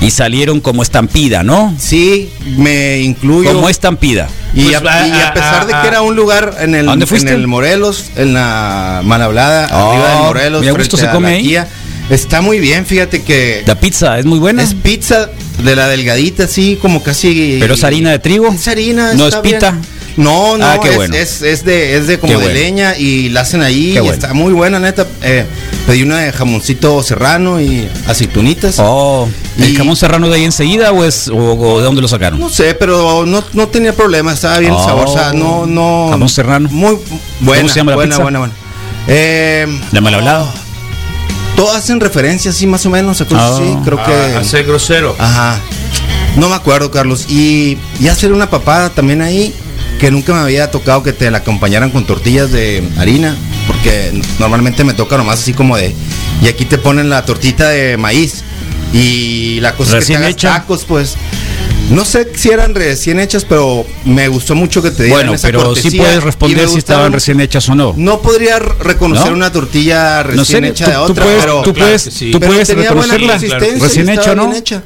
[0.01, 1.73] Y salieron como estampida, ¿no?
[1.77, 3.51] Sí, me incluyo.
[3.53, 4.27] Como estampida.
[4.55, 6.87] Y, Pues, a, a- y a pesar de a- que era un lugar en el,
[6.87, 10.97] ¿A dónde en el Morelos, en la Malhablada, Oh, arriba del Morelos, ¿y a gusto
[10.97, 11.43] frente se a come la ahí?
[11.43, 11.67] Kia,
[12.09, 15.29] está muy bien, fíjate que La pizza es muy buena, es pizza
[15.63, 17.57] de la delgadita, así como casi.
[17.59, 18.47] pero es harina de trigo.
[18.51, 19.71] Es harina, No está es pita.
[19.71, 19.83] bien.
[20.19, 21.15] No, no, Ah, qué es, bueno.
[21.15, 22.59] es, es de, es de como Qué de bueno.
[22.59, 24.13] leña y la hacen ahí Qué y bueno.
[24.13, 25.07] está muy buena, neta.
[25.21, 25.45] Eh,
[25.87, 28.75] pedí una de jamoncito serrano y aceitunitas.
[28.79, 32.07] Oh, ¿el Y- jamón serrano de ahí enseguida o es o, o de dónde lo
[32.07, 32.39] sacaron?
[32.39, 34.85] No sé, pero no, no tenía problema, estaba bien el Oh.
[34.85, 36.07] sabor, o sea, no, no.
[36.11, 36.67] Jamón serrano.
[36.69, 36.97] Muy
[37.39, 38.23] buena, se llama la buena, pizza?
[38.23, 38.53] buena, buena.
[39.07, 40.51] Eh, ¿De mal hablado?
[41.55, 43.25] todas hacen referencia así más o menos, Ah.
[43.55, 44.11] así, creo que.
[44.13, 45.15] a, a ser grosero.
[45.17, 45.59] Ajá.
[46.35, 47.25] No me acuerdo, Carlos.
[47.29, 49.53] Y, y hacer una papada también ahí,
[49.99, 53.35] que nunca me había tocado que te la acompañaran con tortillas de harina,
[53.67, 55.93] porque normalmente me toca nomás así como de.
[56.41, 58.43] Y aquí te ponen la tortita de maíz.
[58.93, 60.53] Y la cosa es que te hagas hecha.
[60.53, 61.15] tacos, pues.
[61.89, 65.47] No sé si eran recién hechas, pero me gustó mucho que te dieran Bueno, esa
[65.47, 67.93] pero sí puedes responder si estaban recién hechas o no.
[67.97, 69.37] No podría reconocer ¿No?
[69.37, 72.31] una tortilla No sé, recién hecha tú, de tú otra, puedes, pero, tú puedes, sí.
[72.31, 73.59] tú pero puedes tenía buena reconocerla.
[73.79, 74.53] Recién hecho, estaba ¿no?
[74.55, 74.83] hecha.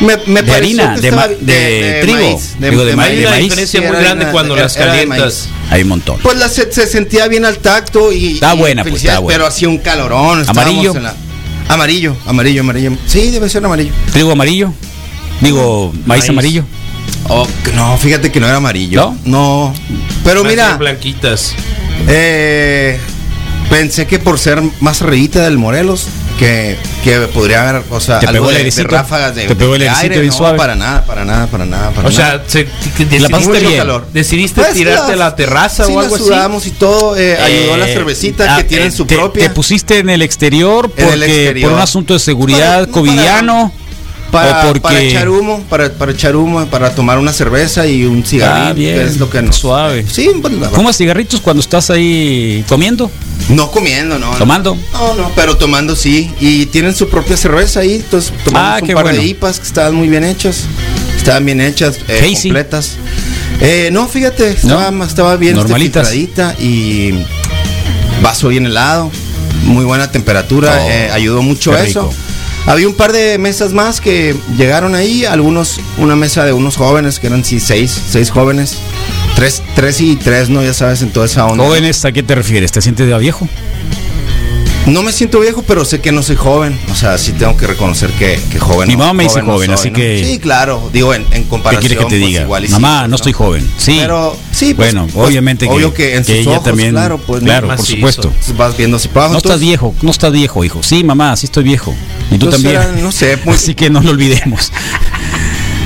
[0.00, 3.12] Me, me De harina, de ma- de trigo, digo, de ma- maíz.
[3.12, 3.42] de Hay una maíz.
[3.44, 5.48] diferencia Sí, muy grande harina- cuando era- las calientas.
[5.70, 6.18] Hay un montón.
[6.22, 8.34] Pues la, se, se sentía bien al tacto y.
[8.34, 9.38] Está y buena, pues, está buena.
[9.38, 10.44] Pero hacía un calorón.
[10.46, 10.94] ¿Amarillo?
[10.94, 11.14] en la-
[11.68, 12.92] Amarillo, amarillo, amarillo.
[13.06, 13.92] Sí, debe ser amarillo.
[14.12, 14.72] Trigo amarillo.
[15.40, 16.28] Digo, maíz, Maíz.
[16.30, 16.64] amarillo.
[17.28, 19.14] Oh, no, fíjate que no era amarillo.
[19.24, 19.74] No.
[20.24, 21.52] Pero Más mira, blanquitas.
[22.08, 22.98] eh,
[23.68, 26.06] pensé que por ser más reíta del Morelos,
[26.38, 29.56] que, que podría haber, o sea, Te algo pegó el de, de ráfagas de, Te
[29.56, 30.58] pegó el de aire, bien no, suave.
[30.58, 32.14] para nada, para nada, para nada, para O nada.
[32.14, 33.76] sea, se, La decidiste, pasaste bien.
[33.78, 34.06] calor.
[34.12, 36.24] decidiste Pues, tirarte la- a la terraza sí, o algo así.
[36.24, 39.48] sudamos y todo, eh, ayudó la Eh, cervecita ah, que tienen eh, su te, propia.
[39.48, 41.70] Te pusiste en el exterior En el porque exterior.
[41.70, 43.85] por un asunto de seguridad Para- no, covidiano para,
[44.44, 48.24] o porque para echar humo, para, para echar humo, para tomar una cerveza y un
[48.24, 50.04] cigarrillo, Ah, bien, que es lo que nos- suave.
[50.10, 53.10] Sí, pues, la- ¿Fumas cigarritos cuando estás ahí comiendo?
[53.48, 54.30] no comiendo, no.
[54.32, 54.76] ¿Tomando?
[54.92, 56.30] No, no, pero tomando sí.
[56.40, 57.94] Y tienen su propia cerveza ahí.
[57.94, 59.20] Entonces tomamos Ah, un qué par bueno.
[59.20, 60.64] de IPAs que estaban muy bien hechas.
[61.16, 62.92] Estaban bien hechas, eh, completas.
[63.60, 65.04] Eh, no, fíjate, estaba, ¿No?
[65.04, 66.12] estaba bien este, Normalitas.
[66.14, 67.14] y
[68.22, 69.10] vaso bien helado.
[69.64, 70.80] Muy buena temperatura.
[70.84, 72.02] Oh, eh, ayudó mucho eso.
[72.02, 72.14] rico.
[72.66, 77.20] Había un par de mesas más que llegaron ahí, algunos, una mesa de unos jóvenes,
[77.20, 78.76] que eran sí, seis, seis jóvenes,
[79.36, 80.62] tres, tres y tres, ¿no?
[80.64, 81.62] Ya sabes, en toda esa onda.
[81.64, 82.72] Jóvenes, ¿a qué te refieres?
[82.72, 83.48] ¿Te sientes de viejo?
[84.86, 86.78] No me siento viejo, pero sé que no soy joven.
[86.92, 88.86] O sea, sí tengo que reconocer que, que joven.
[88.86, 89.96] Mi no- mamá me dice joven, soy, así ¿no?
[89.96, 90.90] que- Sí, claro.
[90.92, 91.80] Digo, en, en ¿Qué comparación.
[91.80, 92.42] quieres que te pues, diga?
[92.42, 93.68] igual y sí, Mamá, no estoy joven.
[93.78, 93.96] Sí.
[94.00, 96.90] Pero, sí, pues, bueno, pues, obviamente que, obvio que en sus ella ojos, también.
[96.92, 98.32] claro, pues, claro, por supuesto.
[98.56, 99.32] Vas viendo abajo.
[99.32, 100.80] No estás viejo, no estás viejo, hijo.
[100.84, 101.92] Sí, mamá, sí estoy viejo.
[102.30, 102.74] Y tú también.
[102.76, 104.72] era, no sé, muy- Así que no lo olvidemos.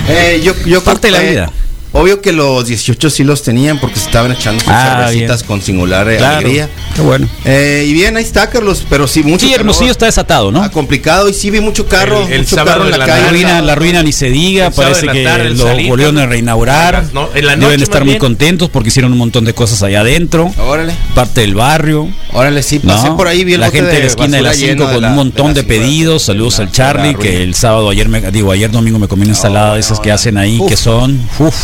[0.09, 1.53] Eh, yo, yo Parte de la eh, vida.
[1.93, 5.49] Obvio que los 18 sí los tenían porque se estaban echando sus Ah, cervecitas bien.
[5.49, 6.37] con singular eh, Claro.
[6.39, 6.69] alegría.
[6.95, 7.29] Qué bueno.
[7.45, 10.63] Eh, y bien, ahí está, Carlos, pero sí, mucho Sí, Hermosillo está desatado, ¿no?
[10.63, 13.07] Ah, complicado y sí vi mucho carro, El- el mucho sábado carro en la, la
[13.07, 13.23] calle.
[13.25, 16.27] La ruina, la ruina ni se diga, El parece que tarde, lo salir, volvieron a
[16.27, 17.07] reinaugurar.
[17.13, 18.21] No, en la noche Deben estar muy bien.
[18.21, 20.53] contentos porque hicieron un montón de cosas allá adentro.
[20.59, 22.09] Órale, Parte del barrio.
[22.33, 23.17] órale, sí, pasé ¿no?
[23.17, 25.03] por ahí, vi el la gente de la esquina de las 5 lleno de con
[25.03, 26.23] la- un montón de, pedidos.
[26.23, 29.75] Saludos al Charlie, que el sábado, ayer, me, digo, ayer domingo me comí una ensalada
[29.75, 31.55] de esas que hacen ahí, que son, uff,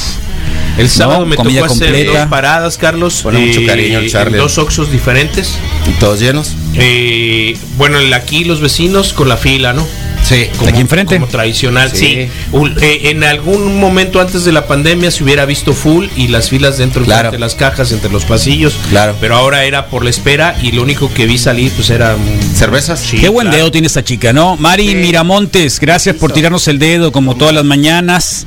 [0.79, 2.19] El sábado No, me tocó hacer completa.
[2.21, 3.21] dos paradas, Carlos.
[3.23, 4.37] Pone mucho cariño Charlie.
[4.39, 5.53] dos oxos diferentes.
[5.89, 6.53] Y todos llenos.
[6.75, 9.87] Eh, bueno, el- aquí los vecinos con la fila, ¿no?
[10.23, 11.15] Sí, Aquí enfrente.
[11.15, 11.99] Como tradicional, Sí.
[11.99, 12.29] sí.
[12.51, 16.51] Un- eh, en algún momento antes de la pandemia se hubiera visto full y las
[16.51, 17.31] filas dentro Claro.
[17.31, 18.75] de las cajas, entre los pasillos.
[18.91, 19.15] Claro.
[19.21, 22.17] Pero ahora era por la espera y lo único que vi salir pues era
[22.57, 22.99] cervezas.
[22.99, 23.57] Sí, Qué buen claro.
[23.59, 24.57] dedo tiene esta chica, ¿no?
[24.57, 28.47] Mari Miramontes, gracias por tirarnos el dedo como todas las mañanas.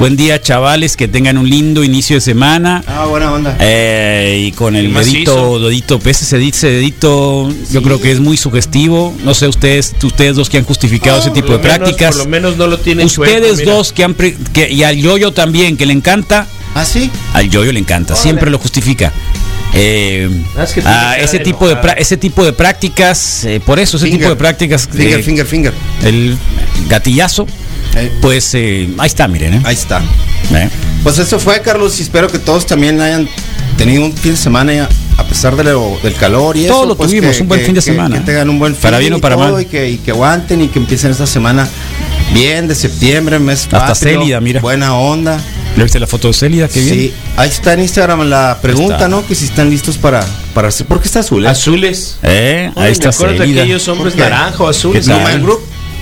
[0.00, 2.82] Buen día, chavales, que tengan un lindo inicio de semana.
[2.86, 3.54] Ah, buena onda.
[3.60, 8.38] Eh, y con el dedito, dedito, pues ese dedito, dedito, yo creo que es muy
[8.38, 9.14] sugestivo.
[9.24, 12.16] No sé ustedes, ustedes dos que han justificado ese tipo de menos- prácticas.
[12.16, 14.96] por lo menos no lo tienen Ustedes chueco, dos que han pre- que, y al
[14.96, 17.10] yoyo también que le encanta, Ah, sí.
[17.34, 19.12] al yoyo le encanta, siempre lo justifica.
[19.72, 20.28] Eh,
[20.60, 24.06] es que tiene ah, ese tipo de ese tipo de prácticas, eh, por eso ese
[24.06, 24.20] Finger.
[24.20, 25.72] tipo de prácticas, Finger, eh, finger, finger.
[26.02, 26.36] el
[26.88, 27.46] gatillazo,
[27.94, 29.60] Eh, pues eh, ahí está, miren, ¿eh?
[29.64, 30.00] ahí está.
[30.54, 30.68] ¿Eh?
[31.04, 33.28] Pues eso fue, Carlos, y espero que todos también hayan
[33.78, 36.86] tenido un fin de semana ya, a pesar de lo- del calor y Todo eso.
[36.86, 38.16] lo pues, tuvimos, que- un buen que- fin de que- semana.
[38.18, 39.62] Que tengan un buen Para fin bien o y para todo, mal.
[39.62, 41.68] Y que, y que aguanten y que empiecen esta semana
[42.34, 44.60] bien de septiembre, mes Hasta patrio, Célida, mira.
[44.60, 45.38] Buena onda.
[45.76, 46.68] ¿Le viste la foto de Celia?
[46.68, 46.94] Qué bien.
[46.94, 49.08] Sí, ahí está en Instagram la pregunta, Está.
[49.08, 49.24] ¿no?
[49.26, 50.86] Que si están listos para, para hacer.
[50.86, 51.44] ¿Por qué está azul?
[51.46, 51.48] eh?
[51.48, 52.18] Azules.
[52.22, 53.62] Eh, Ay, ahí está ¿te acuerdas de Célida.
[53.62, 54.30] aquellos hombres ¿Por qué?
[54.30, 55.06] naranja o azules?
[55.06, 55.60] Blue Man Group.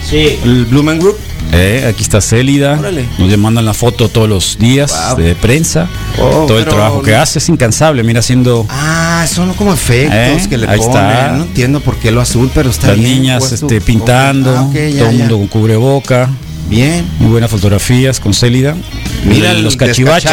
[0.09, 0.39] Sí.
[0.43, 1.17] El Blue Man Group.
[1.53, 2.77] Eh, aquí está Célida.
[2.79, 3.05] Órale.
[3.19, 5.17] Nos mandan la foto todos los días Wow.
[5.23, 5.87] de prensa.
[6.17, 8.03] Oh, todo el trabajo que hace es incansable.
[8.03, 10.95] Mira, haciendo Ah, son como efectos Eh, que le ahí ponen.
[10.97, 11.31] está.
[11.33, 13.65] No entiendo por qué lo azul, pero está las bien niñas puesto.
[13.67, 14.55] este, pintando.
[14.57, 16.29] Ah, ya, todo el mundo con cubreboca.
[16.69, 17.03] Bien.
[17.19, 18.75] Muy buenas fotografías con Célida.
[19.25, 20.31] Mira los cachivaches.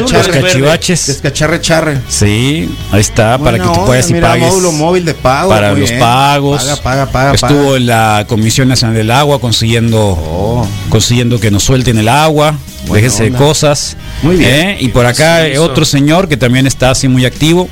[0.00, 1.06] Los cachivaches.
[1.06, 1.98] Descacharre charre.
[2.08, 4.48] Sí, ahí está, para que tú puedas y mira, pagues.
[4.48, 5.50] módulo móvil de pago.
[5.50, 6.00] para los bien.
[6.00, 6.62] pagos.
[6.64, 7.32] Paga, paga, paga.
[7.34, 7.76] Estuvo paga.
[7.76, 12.56] en la Comisión Nacional del Agua consiguiendo Oh, consiguiendo que nos suelten el agua,
[12.92, 13.96] déjense de cosas.
[14.22, 14.50] Muy bien.
[14.54, 14.76] ¿eh?
[14.80, 15.64] Y por acá Sí, eso.
[15.64, 17.68] otro señor que también está así muy activo,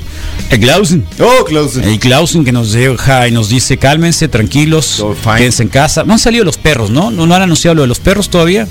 [0.49, 1.05] el Klausen.
[1.19, 1.81] oh close.
[1.81, 5.03] El Klausen que nos deja y nos dice, cálmense, tranquilos,
[5.37, 6.03] quédense en casa.
[6.03, 7.09] No han salido los perros, ¿no?
[7.09, 8.67] ¿No, no han anunciado lo de los perros todavía?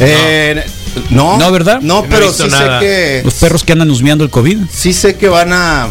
[0.00, 0.81] Eh, no.
[1.10, 1.80] No, ¿verdad?
[1.80, 2.80] No, No he pero sí nada.
[2.80, 3.20] sé que.
[3.24, 4.58] Los perros que andan husmeando el COVID.
[4.70, 5.88] Sí sé que van a.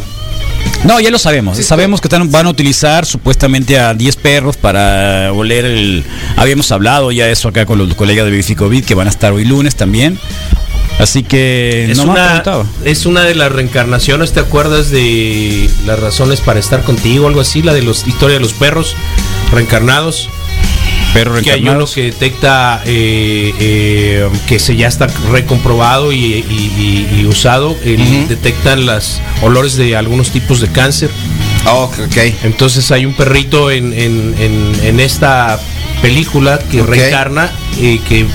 [0.84, 1.58] No, ya lo sabemos.
[1.58, 6.04] Sí, sabemos que están- van a utilizar supuestamente a 10 perros para oler el...
[6.38, 9.46] Habíamos hablado ya eso acá con los colegas de Bificovid que van a estar hoy
[9.46, 10.18] lunes también.
[11.00, 12.44] Así que Es no una,
[12.84, 17.28] es una de las reencarnaciones, ¿te acuerdas de las razones para estar contigo?
[17.28, 18.96] Algo así, la de los historia de los perros
[19.52, 20.30] reencarnados.
[21.14, 27.08] Perro Que hay uno que detecta eh, eh, que se ya está recomprobado y, y-
[27.14, 27.76] y- y usado.
[27.84, 28.28] el- Ujú.
[28.30, 31.10] Detectan los olores de algunos tipos de cáncer.
[31.66, 32.18] Oh, ok.
[32.44, 35.60] Entonces hay un perrito en, en- en- en esta
[36.02, 36.88] película que Ok.
[36.90, 38.26] reencarna y que,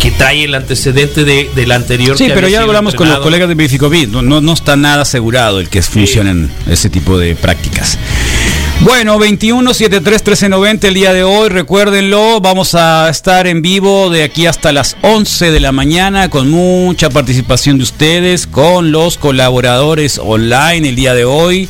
[0.00, 2.16] que trae el antecedente de, del anterior.
[2.18, 3.22] Sí, que pero ya hablamos con los entrenado.
[3.22, 4.08] colegas de Bificovid.
[4.08, 7.98] No, no, no está nada asegurado el que funcionen ese tipo de prácticas.
[8.84, 14.24] Bueno, 21 73 1390 el día de hoy, recuérdenlo, vamos a estar en vivo de
[14.24, 20.18] aquí hasta las 11 de la mañana con mucha participación de ustedes, con los colaboradores
[20.18, 21.68] online el día de hoy.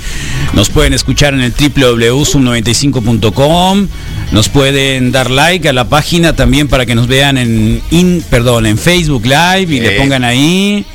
[0.54, 3.88] Nos pueden escuchar en el www.sub95.com.
[4.32, 8.64] Nos pueden dar like a la página también para que nos vean en in- perdón,
[8.64, 9.98] en Facebook Live y le Eh.
[9.98, 10.86] pongan ahí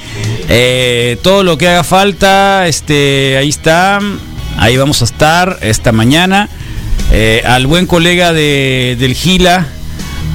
[0.50, 4.00] eh, todo lo que haga falta, este ahí está.
[4.58, 6.50] Ahí vamos a estar esta mañana.
[7.12, 9.68] Eh, al buen colega de, del Gila,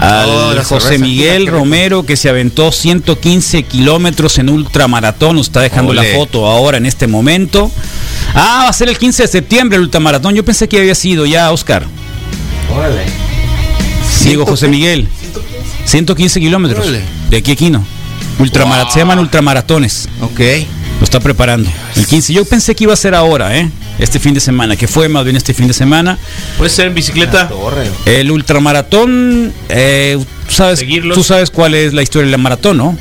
[0.00, 1.46] al Oh, José cerveza Miguel.
[1.48, 5.36] Romero, que se aventó 115 kilómetros en ultramaratón.
[5.36, 7.70] Nos está dejando la foto ahora en este momento.
[8.34, 10.34] Ah, va a ser el 15 de septiembre el ultramaratón.
[10.34, 11.84] Yo pensé que había sido ya, Oscar.
[14.24, 15.08] Diego José Miguel.
[15.84, 16.80] 115 kilómetros.
[16.86, 17.02] Órale.
[17.28, 17.84] De aquí a Quino.
[18.38, 18.92] Ultramara- Wow.
[18.92, 20.08] Se llaman ultramaratones.
[20.22, 20.40] Ok.
[21.00, 21.68] Lo está preparando.
[21.96, 22.32] El 15.
[22.32, 23.68] Yo pensé que iba a ser ahora, ¿eh?
[24.02, 26.18] Este fin de semana, que fue más bien este fin de semana.
[26.58, 27.48] Puede ser en bicicleta.
[28.04, 31.16] El ultramaratón, eh, tú sabes, Seguirlos.
[31.16, 32.98] tú sabes cuál es la historia del maratón, ¿no?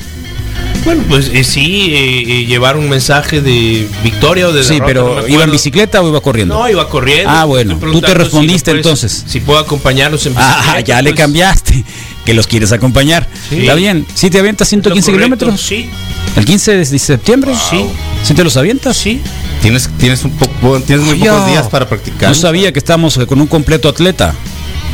[0.86, 4.86] Bueno, pues eh, sí, eh, eh, llevar un mensaje de victoria o de Sí, derrota,
[4.88, 6.54] pero no ¿iba en bicicleta o iba corriendo?
[6.56, 7.30] No, iba corriendo.
[7.30, 9.24] Ah, bueno, tú te si respondiste puedes- entonces.
[9.28, 10.72] Si puedo acompañarlos en bicicleta.
[10.74, 11.84] Ah, ya le pues, cambiaste.
[12.26, 13.28] Que los quieres acompañar.
[13.50, 13.62] Sí.
[13.62, 14.06] Está bien.
[14.14, 15.60] ¿Sí te avientas lo 115 correcto, kilómetros?
[15.68, 15.90] Sí,
[16.36, 17.52] ¿El 15 de septiembre?
[17.72, 17.84] Sí.
[18.22, 18.96] ¿Sí te los avientas?
[18.96, 19.20] sí.
[19.62, 22.30] Tienes, tienes, un poco, tienes muy pocos días para practicar.
[22.30, 24.34] No sabía que estamos eh, con un completo atleta.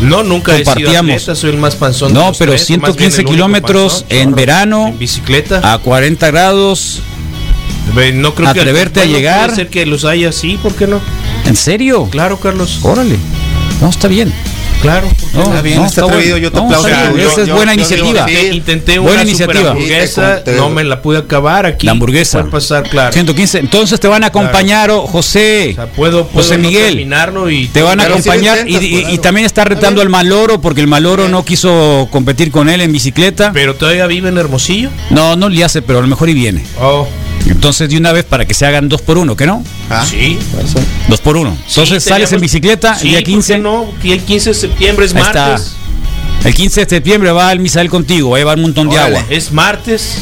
[0.01, 1.15] No, nunca he sido Compartíamos.
[1.15, 2.09] atleta, soy el más panzón.
[2.09, 4.35] de No, los pero tres, más bien 115 el único kilómetros panzón, en chorro.
[4.35, 4.87] verano.
[4.89, 5.73] En bicicleta.
[5.73, 7.01] A 40 grados.
[8.13, 9.45] No creo que atreverte a llegar.
[9.45, 10.99] Puede ser que los haya, sí, ¿por qué no?
[11.45, 12.07] ¿En serio?
[12.11, 12.79] Claro, Carlos.
[12.83, 13.15] Órale.
[13.81, 14.33] No, está bien.
[14.81, 15.07] Claro.
[15.07, 15.43] ¿por qué No?
[15.43, 16.43] Está bien, no, está está atrevido, bueno.
[16.43, 17.17] yo te No, aplaudo.
[17.17, 18.25] esa es yo- buena yo iniciativa.
[18.25, 18.47] digo, sí.
[18.57, 19.71] Intenté Buena una iniciativa.
[19.71, 21.85] hamburguesa, no me la pude acabar aquí.
[21.85, 22.39] La hamburguesa.
[22.39, 23.11] Puede pasar, claro.
[23.13, 23.59] 115.
[23.59, 25.69] Entonces te van a acompañar, oh, José.
[25.71, 26.89] O sea, puedo, puedo José Miguel.
[26.95, 29.13] terminarlo y Te van a acompañar y, intentas, y- claro.
[29.13, 32.91] y también está retando al Maloro porque el Maloro no quiso competir con él en
[32.91, 33.51] bicicleta.
[33.53, 34.89] Pero todavía vive en Hermosillo.
[35.09, 36.63] No, no le hace, pero a lo mejor y viene.
[36.79, 37.07] Oh,
[37.49, 39.63] Entonces de una vez para que se hagan dos por uno, ¿qué no?
[39.89, 40.37] Ah, sí.
[41.07, 41.57] Dos por uno.
[41.67, 43.57] Entonces Sí, sales en bicicleta Sí, el día ¿por qué 15.
[43.59, 45.47] no, el 15 de septiembre es Ahí está.
[45.49, 45.73] martes.
[46.43, 49.23] El 15 de septiembre va el Misael contigo, va a llevar un montón de agua.
[49.29, 50.19] Es martes.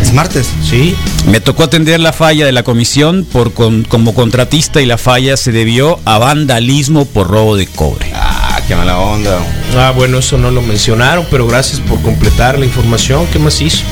[0.00, 0.48] Es martes.
[0.68, 0.94] Sí.
[1.28, 5.36] Me tocó atender la falla de la comisión por con- como contratista y la falla
[5.36, 8.12] se debió a vandalismo por robo de cobre.
[8.14, 8.31] Ah,
[8.72, 9.38] qué mala onda.
[9.76, 13.26] Ah, bueno, eso no lo mencionaron, pero gracias por completar la información.
[13.30, 13.82] ¿Qué más hizo?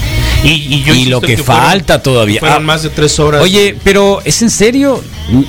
[0.43, 2.40] Y, y yo Y insisto lo que falta todavía.
[2.40, 3.43] Fueron Ah, más de tres horas.
[3.43, 5.03] Oye, pero ¿es en serio?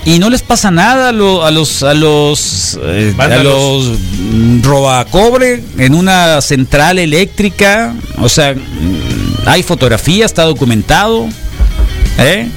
[0.03, 3.85] ¿Y no les pasa nada a, lo- a los a los eh, a los
[4.19, 7.93] mm, robacobre en una central eléctrica?
[8.19, 11.29] O sea, mm, hay fotografía, está documentado.
[12.17, 12.49] ¿Eh?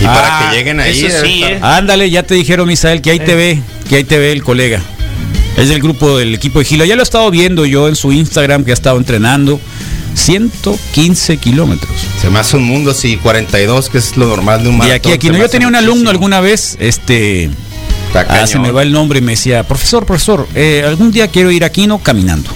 [0.00, 0.98] Y para Ah, que lleguen ahí.
[1.04, 1.58] eso debe sí, eh.
[1.62, 4.82] Ándale, ya te dijeron, Misael, que ahí te ve, que ahí te ve el colega.
[5.56, 6.84] Es del grupo del equipo de Gilo.
[6.84, 9.60] Ya lo he estado viendo yo en su Instagram, que ha estado entrenando.
[10.14, 11.90] 115 kilómetros.
[12.20, 14.96] Se me hace un mundo, sí, 42, que es lo normal de un Y maratón.
[14.96, 16.10] aquí, aquí, se no, yo tenía un alumno muchísimo.
[16.10, 17.50] alguna vez, este,
[18.14, 21.50] ah, se me va el nombre y me decía, profesor, profesor, eh, algún día quiero
[21.50, 22.50] ir aquí, no caminando.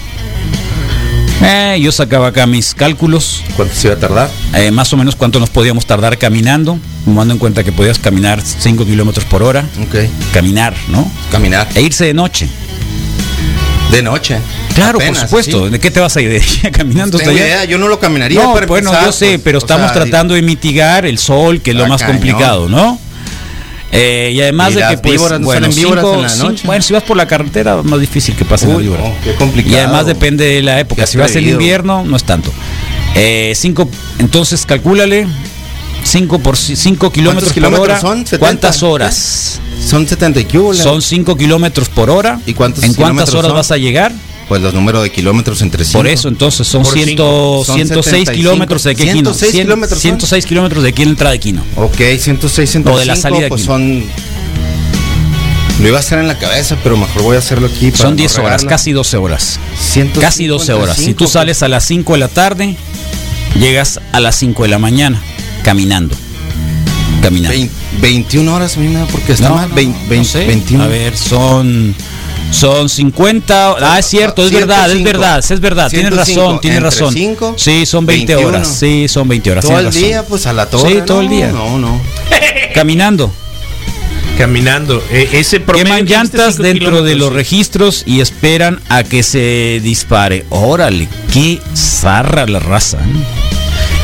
[1.42, 4.30] Eh, yo sacaba acá mis cálculos, ¿Cuánto se iba a tardar?
[4.54, 8.40] eh, más o menos cuánto nos podíamos tardar caminando, tomando en cuenta que podías caminar
[8.42, 10.08] 5 kilómetros por hora, Ok.
[10.32, 11.10] caminar, ¿no?
[11.30, 11.68] Caminar.
[11.74, 12.48] E irse de noche.
[13.90, 14.38] De noche.
[14.74, 15.64] Claro, Apenas, por supuesto.
[15.66, 15.70] sí.
[15.72, 16.28] ¿De qué te vas a ir?
[16.30, 17.46] ¿De día caminando hasta Tengo allá?
[17.54, 20.02] idea, yo no lo caminaría No, para bueno, empezar, yo sé, pues, pero estamos sea,
[20.02, 22.16] tratando de mitigar el sol, que es lo Ah, más cañón.
[22.18, 22.98] complicado, ¿no?
[23.92, 26.54] Eh, y además ¿Y de las que pues, no bueno, víboras cinco- en la cinco-
[26.64, 29.04] bueno, si vas por la carretera, más difícil que pasen las Uy, víboras.
[29.06, 29.74] no, qué complicado.
[29.74, 31.02] Y además depende de la época.
[31.02, 32.52] Qué Si vas en invierno, no es tanto.
[33.14, 35.26] Eh, cinco, entonces calcúlale
[36.06, 38.00] 5 por 5 kilómetros por kilómetros hora.
[38.00, 38.24] son?
[38.24, 38.38] ¿70?
[38.38, 39.60] ¿Cuántas horas?
[39.84, 42.40] Son 70 y qué hubo, Son 5 kilómetros por hora.
[42.46, 43.56] ¿Y cuántos ¿En cuántas kilómetros horas son?
[43.56, 44.12] vas a llegar?
[44.48, 45.92] Pues los números de kilómetros entre sí.
[45.92, 47.62] Por eso, entonces son, Por 100, cinco.
[47.66, 48.36] Son 106 75.
[48.36, 49.12] kilómetros de Quino.
[49.12, 50.10] 106 100 kilómetros son.
[50.10, 51.62] 106 kilómetros de aquí en la entrada de Quino.
[51.74, 54.04] Ok, 106, 105, O de la salida pues son...
[55.80, 57.90] Lo iba a hacer en la cabeza, pero mejor voy a hacerlo aquí.
[57.90, 58.68] para Son no 10 horas, regarla.
[58.68, 59.58] casi 12 horas.
[59.78, 60.96] 155, Casi 12 horas.
[60.96, 62.76] Si tú sales a las 5 de la tarde,
[63.58, 65.20] llegas a las 5 de la mañana
[65.66, 66.14] caminando.
[67.20, 67.50] Caminando.
[67.58, 69.68] Vein- 21 horas, mira, porque está No, mal.
[69.68, 70.46] no, Vein- no vein- sé.
[70.46, 70.84] 21.
[70.84, 71.92] A ver, son
[72.52, 73.74] son 50.
[73.80, 75.04] Ah, es cierto, es verdad, es 105.
[75.18, 75.90] verdad, es verdad.
[75.90, 77.12] Tienes 105, razón, tienes razón.
[77.12, 78.56] cinco, Sí, son 20 21.
[78.58, 78.68] horas.
[78.78, 79.62] Sí, son 20 horas.
[79.64, 80.08] todo tienes el razón.
[80.08, 80.88] día, pues a la torre.
[80.94, 81.48] Sí, todo el no, día.
[81.50, 82.00] No, no.
[82.74, 83.32] Caminando.
[84.38, 85.02] Caminando.
[85.10, 90.44] Eh, ese Queman llantas dentro de los registros y esperan a que se dispare.
[90.50, 92.98] Órale, qué zarra la raza.
[92.98, 93.35] ¿eh?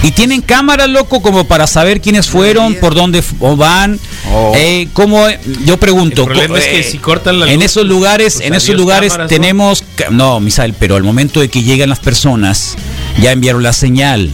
[0.03, 3.23] Y tienen cámaras, loco, como para saber quiénes fueron, por dónde
[3.57, 3.99] van.
[4.33, 4.53] Oh.
[4.57, 7.63] Eh, ¿cómo, eh, yo pregunto, El problema co- es que eh, si cortan la en
[7.63, 9.37] esos lugares, pues en esos lugares cámaras, ¿no?
[9.37, 12.77] tenemos, ca- no, Misael, pero al momento de que llegan las personas,
[13.21, 14.31] ya enviaron la señal.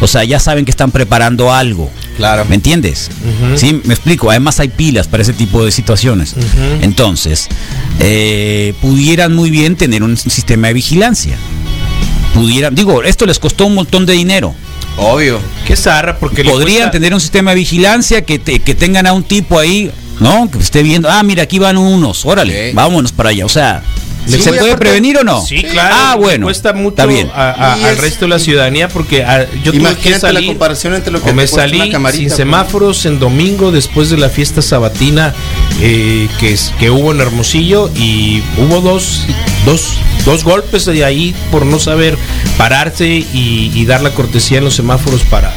[0.00, 1.88] O sea, ya saben que están preparando algo.
[2.16, 2.44] Claro.
[2.48, 3.10] ¿Me entiendes?
[3.56, 4.28] Sí, me explico.
[4.30, 6.34] Además hay pilas para ese tipo de situaciones.
[6.82, 7.48] Entonces,
[8.00, 11.36] eh, pudieran muy bien tener un sistema de vigilancia.
[12.34, 14.54] Pudieran, digo, esto les costó un montón de dinero.
[14.96, 15.40] Obvio.
[15.66, 19.12] Qué zarra, porque Podrían cuesta- tener un sistema de vigilancia que, te- que tengan a
[19.12, 20.48] un tipo ahí, ¿no?
[20.50, 23.44] Que esté viendo, ah, mira, aquí van unos, órale, vámonos para allá.
[23.44, 23.82] O sea,
[24.26, 25.44] ¿se puede prevenir o no?
[25.44, 25.94] Sí, claro.
[25.98, 26.46] Ah, bueno.
[26.46, 27.28] Cuesta mucho está bien.
[27.34, 29.78] a- a- Y al es- resto de la ciudadanía porque ah, yo tuve que
[30.10, 32.36] Imagínate la comparación entre lo que me salí camarita, sin pues.
[32.36, 35.34] semáforos en domingo después de la fiesta sabatina
[35.80, 39.26] eh, que, es- que hubo en Hermosillo y hubo dos,
[39.66, 42.16] dos, dos golpes de ahí por no saber
[42.56, 45.52] pararse y, y dar la cortesía en los semáforos para,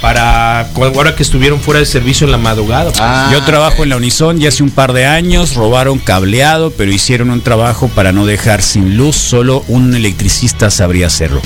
[0.00, 2.92] para ahora que estuvieron fuera de servicio en la madrugada.
[3.00, 6.92] Ah, Yo trabajo en la Unison y hace un par de años robaron cableado, pero
[6.92, 11.40] hicieron un trabajo para no dejar sin luz, solo un electricista sabría hacerlo.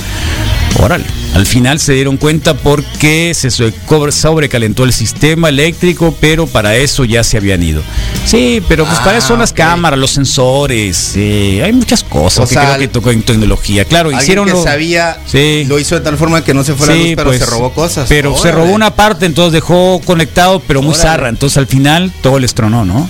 [0.81, 1.05] Órale.
[1.35, 7.23] Al final se dieron cuenta porque se sobrecalentó el sistema eléctrico, pero para eso ya
[7.25, 7.81] se habían ido.
[8.27, 12.49] Sí, pero pues para eso son las Ah, cámaras, los sensores, hay muchas cosas O
[12.49, 13.85] que sea, creo que tocó en tecnología.
[13.85, 15.65] Claro, hicieron que lo- sabía, Sí.
[15.69, 17.47] lo hizo de tal forma que no se fue la Sí, luz, pero pues, se
[17.47, 18.07] robó cosas.
[18.09, 21.03] Pero se robó una parte, entonces dejó conectado, pero muy Órale.
[21.03, 21.29] zarra.
[21.29, 23.09] Entonces al final todo les tronó, ¿no?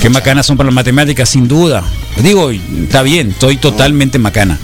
[0.00, 1.84] Qué macanas son para las matemáticas, sin duda.
[2.16, 4.58] Digo, está bien, estoy totalmente macana.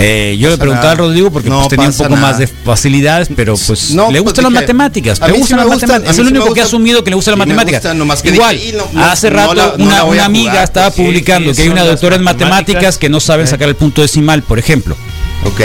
[0.00, 3.28] Eh, yo le preguntaba al Rodrigo porque No pues, tenía un poco más de facilidades,
[3.34, 5.20] pero pues No, le pues, gustan las matemáticas.
[5.20, 6.08] a Le sí gustan me las gustan, matemáticas.
[6.08, 7.82] a Es el sí único que ha asumido que le Sí me matemáticas.
[7.82, 10.86] gustan, nomás que Igual, dije, no- hace rato la- una, la a amiga jugar, estaba
[10.90, 14.00] pues, ¿qué- publicando que hay una doctora en matemáticas que no saben sacar el punto
[14.02, 14.96] decimal, por ejemplo.
[15.44, 15.60] Ok.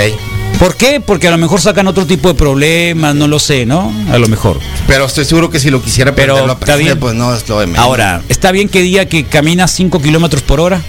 [0.60, 1.00] ¿Por qué?
[1.00, 3.92] Porque a lo mejor sacan otro tipo de problemas, no lo sé, ¿no?
[4.12, 4.60] A lo mejor.
[4.88, 7.00] Pero estoy seguro que si lo quisiera Pero está bien.
[7.00, 7.84] pues no es lo de menos.
[7.84, 10.82] Ahora, ¿está bien que diga que camina 5 kilómetros por hora?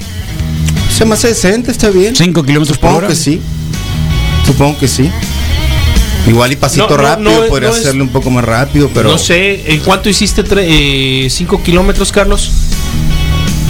[0.97, 2.15] Se me hace decente, está bien.
[2.15, 3.09] 5 kilómetros por Supongo hora.
[3.09, 3.41] que sí.
[4.47, 5.11] Supongo que sí.
[6.29, 8.91] Igual y pasito No, no, rápido, no, podría no es- hacerle un poco más rápido,
[8.95, 9.11] pero.
[9.11, 10.45] No sé, ¿en cuánto hiciste
[11.29, 12.51] 5 kilómetros, Carlos?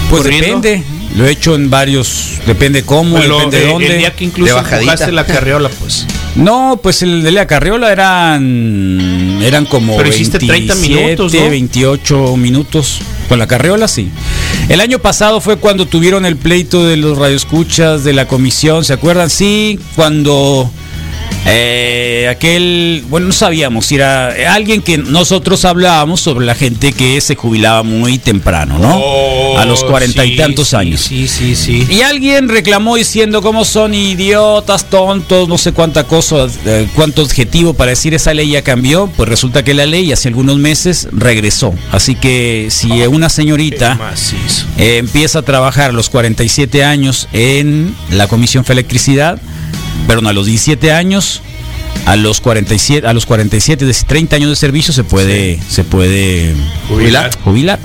[0.09, 0.61] Pues corriendo.
[0.61, 0.83] depende.
[1.15, 2.39] Lo he hecho en varios.
[2.45, 3.87] Depende cómo, Bueno, depende eh, de dónde.
[3.93, 6.05] El día que incluso empujaste la carriola, pues.
[6.35, 9.39] No, pues el de la carriola eran.
[9.41, 9.95] Eran como.
[9.95, 11.49] Pero hiciste 30 minutos, ¿no?
[11.49, 12.99] 28 minutos.
[13.29, 14.11] Con la carriola, sí.
[14.69, 18.83] El año pasado fue cuando tuvieron el pleito de los radioescuchas de la comisión.
[18.83, 19.29] ¿Se acuerdan?
[19.29, 20.69] Sí, cuando.
[21.47, 27.21] Eh, aquel, bueno, no sabíamos si era alguien que nosotros hablábamos sobre la gente que
[27.21, 29.57] se jubilaba muy temprano, ¿no?
[29.57, 31.01] a los cuarenta y Oh, tantos sí, años.
[31.01, 31.87] Sí, sí, sí.
[31.89, 37.73] Y alguien reclamó diciendo cómo son idiotas, tontos, no sé cuánta cosa, eh, cuánto adjetivo
[37.73, 39.07] para decir esa ley ya cambió.
[39.15, 41.73] Pues resulta que la ley hace algunos meses regresó.
[41.91, 43.97] Así que si una señorita
[44.77, 49.39] eh, empieza a trabajar a los 47 años en la Comisión de Electricidad,
[50.07, 51.41] perdón, a los 17 años,
[52.05, 56.53] a los 47, a los 47 de 30 años de servicio se puede, se puede
[56.89, 57.31] Jubilar.
[57.43, 57.79] jubilar.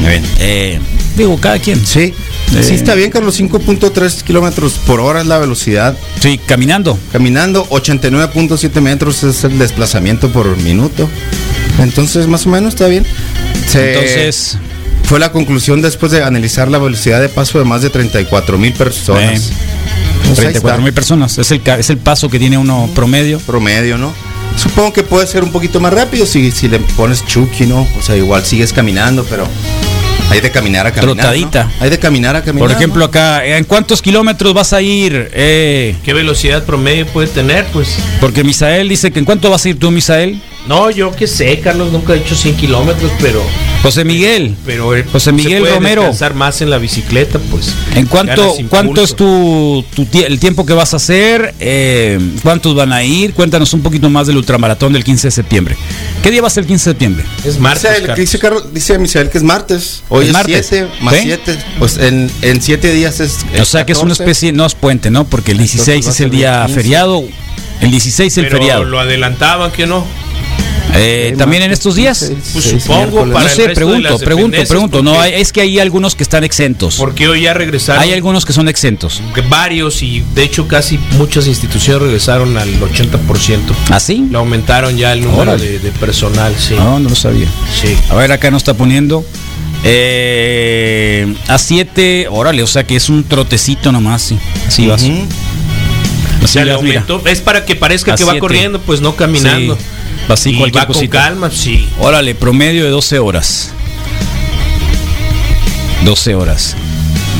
[0.00, 0.22] Bien.
[0.38, 0.78] Eh,
[1.16, 1.84] digo, cada quien.
[1.84, 2.14] Sí.
[2.54, 2.62] Eh.
[2.62, 3.38] Sí, está bien, Carlos.
[3.38, 5.96] 5.3 kilómetros por hora es la velocidad.
[6.20, 6.96] Sí, caminando.
[7.12, 11.08] Caminando, 89.7 metros es el desplazamiento por minuto.
[11.80, 13.04] Entonces, más o menos está bien.
[13.66, 14.56] Se- Entonces,
[15.04, 18.72] Fue la conclusión después de analizar la velocidad de paso de más de 34 mil
[18.74, 19.50] personas.
[20.26, 20.82] Pues ahí 34 está.
[20.82, 21.38] mil personas.
[21.38, 23.38] Es el, es el paso que tiene uno promedio.
[23.40, 24.12] promedio, ¿no?
[24.56, 27.86] Supongo que puede ser un poquito más rápido si, si le pones chucky, ¿no?
[27.98, 29.46] O sea, igual sigues caminando, pero
[30.30, 31.16] hay de caminar a caminar.
[31.16, 31.64] Trotadita.
[31.64, 31.70] ¿no?
[31.80, 32.68] Hay de caminar a caminar.
[32.68, 33.06] Por ejemplo, ¿no?
[33.06, 35.30] acá, ¿en cuántos kilómetros vas a ir?
[35.32, 37.66] Eh, ¿Qué velocidad promedio puede tener?
[37.66, 37.96] Pues.
[38.20, 40.40] porque Misael dice que ¿en cuánto vas a ir tú, Misael?
[40.66, 43.42] No, yo qué sé, Carlos, nunca he hecho 100 kilómetros, pero.
[43.82, 46.00] José Miguel, Pero eh, José Miguel se puede Romero.
[46.02, 47.72] descansar más en la bicicleta, pues.
[47.94, 51.54] ¿en cuánto, cuánto es tu, tu tie- el tiempo que vas a hacer?
[51.60, 53.32] Eh, ¿Cuántos van a ir?
[53.34, 55.76] Cuéntanos un poquito más del ultramaratón del 15 de septiembre.
[56.22, 57.24] ¿Qué día va a ser el 15 de septiembre?
[57.44, 57.88] Es martes.
[57.90, 58.16] Dice, Carlos.
[58.18, 60.02] dice, Carlos, dice Misael que es martes.
[60.08, 60.66] Hoy Es es martes.
[60.68, 61.20] 7 más ¿Sí?
[61.24, 61.58] 7.
[61.78, 63.38] Pues en, en 7 días es.
[63.60, 64.22] O sea que es una 14.
[64.24, 65.24] especie, no es puente, ¿no?
[65.24, 66.80] Porque el 16 Entonces va a es el día el 15.
[66.82, 67.24] feriado.
[67.80, 68.84] El 16 es el Pero feriado.
[68.84, 70.04] lo adelantaban, que no?
[70.94, 72.32] Eh, También en estos días.
[72.52, 75.02] Pues supongo, para No el sé, resto de pregunto, pregunto, pregunto.
[75.02, 76.96] No, hay- es que hay algunos que están exentos.
[76.96, 78.02] Porque hoy ya regresaron.
[78.02, 79.20] Hay algunos que son exentos.
[79.48, 83.74] varios y de hecho casi muchas instituciones regresaron al 80%.
[83.90, 84.26] ¿Así?
[84.30, 86.74] Le aumentaron ya el número de, de personal, sí.
[86.74, 87.46] No, no lo sabía.
[87.80, 87.96] Sí.
[88.10, 89.24] A ver, acá nos está poniendo.
[89.84, 94.22] Eh, a 7, órale, o sea que es un trotecito nomás.
[94.22, 94.38] Sí.
[94.66, 95.02] Así vas.
[95.02, 95.24] Ujú.
[96.42, 97.22] Así Ya le vas, aumentó.
[97.26, 99.76] Es para que parezca A que va corriendo, pues no caminando.
[99.76, 99.82] Sí.
[100.28, 101.88] Así y cualquier va con calma, sí.
[102.00, 103.70] Órale, promedio de 12 horas.
[106.04, 106.76] 12 horas.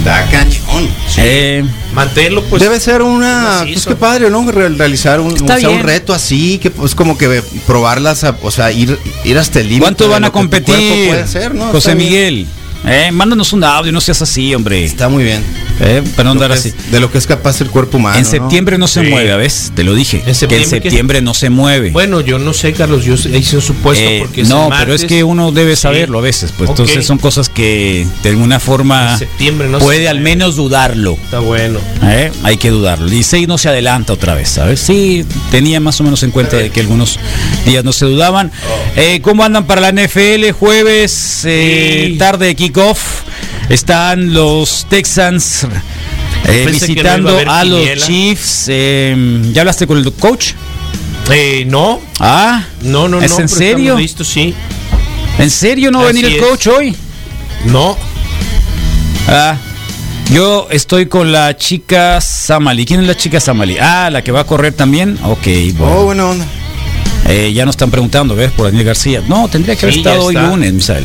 [0.04, 0.88] Da cañón.
[1.16, 2.62] Eh, Manténlo, pues.
[2.62, 3.60] Debe ser una.
[3.60, 3.72] macizo.
[3.74, 4.50] Pues qué padre, ¿no?
[4.50, 8.36] Re- Realizar un, Está o sea, un reto así, que pues como que probarlas, a-
[8.42, 9.82] o sea, ir, ir hasta el límite.
[9.84, 11.08] ¿Cuánto van a competir?
[11.08, 11.66] puede hacer, ¿no?
[11.66, 11.94] José.
[11.94, 12.46] Miguel.
[12.86, 14.84] Eh, mándanos un audio, no seas así, hombre.
[14.84, 15.42] Está muy bien.
[15.80, 16.72] Eh, para no que así.
[16.90, 18.16] de lo que es capaz el cuerpo humano.
[18.16, 18.30] En ¿no?
[18.30, 19.06] septiembre no, se Sí.
[19.10, 19.72] mueve, ¿ves?
[19.74, 20.20] Te lo dije.
[20.22, 21.90] que en septiembre septiembre no se mueve.
[21.90, 25.04] Bueno, yo no sé, Carlos, yo hice un supuesto Eh, porque es no, pero es
[25.04, 25.82] que uno debe Sí.
[25.82, 26.52] saberlo a veces.
[26.56, 26.78] Pues Ok.
[26.80, 30.30] entonces son cosas que de alguna forma En septiembre no se puede al mueve.
[30.36, 31.12] menos dudarlo.
[31.24, 31.78] Está bueno.
[32.02, 32.32] ¿eh?
[32.42, 33.04] Hay que dudarlo.
[33.06, 34.80] El 16 no se adelanta otra vez, ¿sabes?
[34.80, 37.18] Sí, tenía más o menos en cuenta de que algunos
[37.66, 38.50] días no se dudaban.
[38.68, 39.00] Oh.
[39.00, 40.52] Eh, ¿Cómo andan para la NFL?
[40.52, 42.18] Jueves, eh, Sí.
[42.18, 43.22] tarde de kickoff.
[43.68, 45.64] Están los Texans
[46.46, 48.06] eh, no visitando a los.
[48.06, 48.66] Chiefs.
[48.68, 50.52] Eh, ¿Ya hablaste con el coach?
[51.30, 53.40] Eh, no, Ah, no, no, ¿Es no.
[53.40, 53.98] en serio?
[53.98, 54.54] listos, sí.
[55.38, 56.42] ¿En serio no va a venir el es.
[56.42, 56.96] coach hoy?
[57.66, 57.96] No,
[59.28, 59.56] Ah,
[60.32, 62.86] yo estoy con la chica Samali.
[62.86, 63.76] ¿Quién es la chica Samali?
[63.78, 65.18] Ah, la que va a correr también.
[65.24, 65.46] Ok,
[65.76, 65.94] bueno.
[65.98, 66.46] Oh, buena onda.
[67.28, 68.50] Eh, ya nos están preguntando, ¿ves?
[68.52, 69.22] Por Daniel García.
[69.28, 71.04] No, tendría que haber Sí, estado hoy lunes, Misael.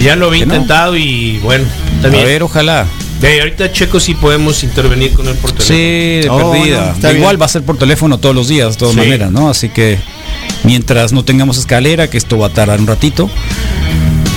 [0.00, 1.66] ya lo había intentado y bueno,
[2.04, 2.86] A ver, ojalá.
[3.20, 5.76] Ve, ahorita checo si podemos intervenir con él por teléfono.
[5.76, 6.94] Sí, de Oh, perdida.
[7.12, 7.40] Igual bien.
[7.42, 9.00] va a ser por teléfono todos los días, de todas Sí.
[9.00, 9.48] maneras, ¿no?
[9.50, 9.98] Así que
[10.62, 13.28] mientras no tengamos escalera, que esto va a tardar un ratito,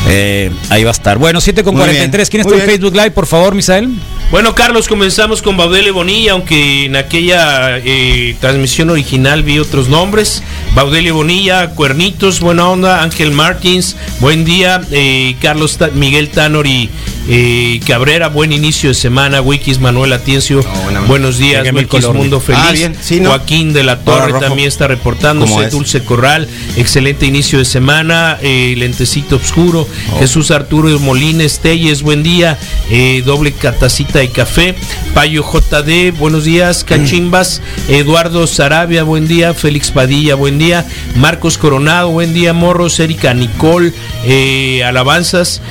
[0.10, 1.20] eh, ahí va a estar.
[1.20, 2.30] Bueno, 7 con Muy 43.
[2.30, 2.80] ¿Quién está muy en bien.
[2.80, 3.90] Facebook Live, por favor, Misael?
[4.32, 10.42] Bueno, Carlos, comenzamos con Baudele Bonilla, aunque en aquella eh, transmisión original vi otros nombres.
[10.74, 13.04] Baudele Bonilla, Cuernitos, buena onda.
[13.04, 14.82] Ángel Martins, buen día.
[14.92, 16.90] Eh, Carlos Ta- Miguel Tanor y
[17.28, 19.42] eh, Cabrera, buen inicio de semana.
[19.42, 21.64] Wikis Manuel Atiencio, Oh, buenos días.
[21.72, 22.16] Wikis color.
[22.16, 22.62] Mundo Feliz.
[22.64, 23.30] Ah, bien, sí, ¿no?
[23.30, 25.70] Joaquín de la Torre también está reportándose.
[25.70, 26.48] Dulce Corral,
[26.78, 28.38] excelente inicio de semana.
[28.42, 29.88] eh, lentecito oscuro.
[30.14, 30.20] Oh.
[30.20, 32.58] Jesús Arturo Molines Telles, buen día.
[32.90, 34.76] eh, doble catacita de café.
[35.14, 36.84] Payo JD, buenos días.
[36.84, 37.62] Cachimbas.
[37.88, 39.54] Eduardo Sarabia, buen día.
[39.54, 40.86] Félix Padilla, buen día.
[41.16, 42.54] Marcos Coronado, buen día.
[42.54, 43.94] Morros, Erika Nicole,
[44.26, 45.62] eh, Alabanzas.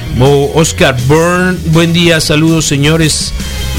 [0.55, 0.97] Oscar
[1.67, 2.21] Buen día.
[2.21, 3.33] Saludos, señores.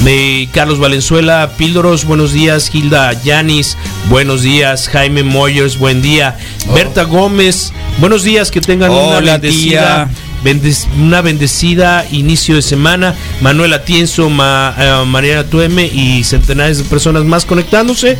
[0.06, 2.68] Eh, Carlos Valenzuela, Píldoros, buenos días.
[2.70, 3.76] Gilda Yanis,
[4.08, 4.88] buenos días.
[4.88, 6.36] Jaime Moyers, buen día.
[6.74, 8.50] Berta Gómez, buenos días.
[8.50, 10.10] Que tengan una bendecida.
[10.44, 13.14] Bendec- una bendecida inicio de semana.
[13.40, 18.18] Manuel Atienzo, Ma- eh, Mariana Tueme y centenares de personas más conectándose.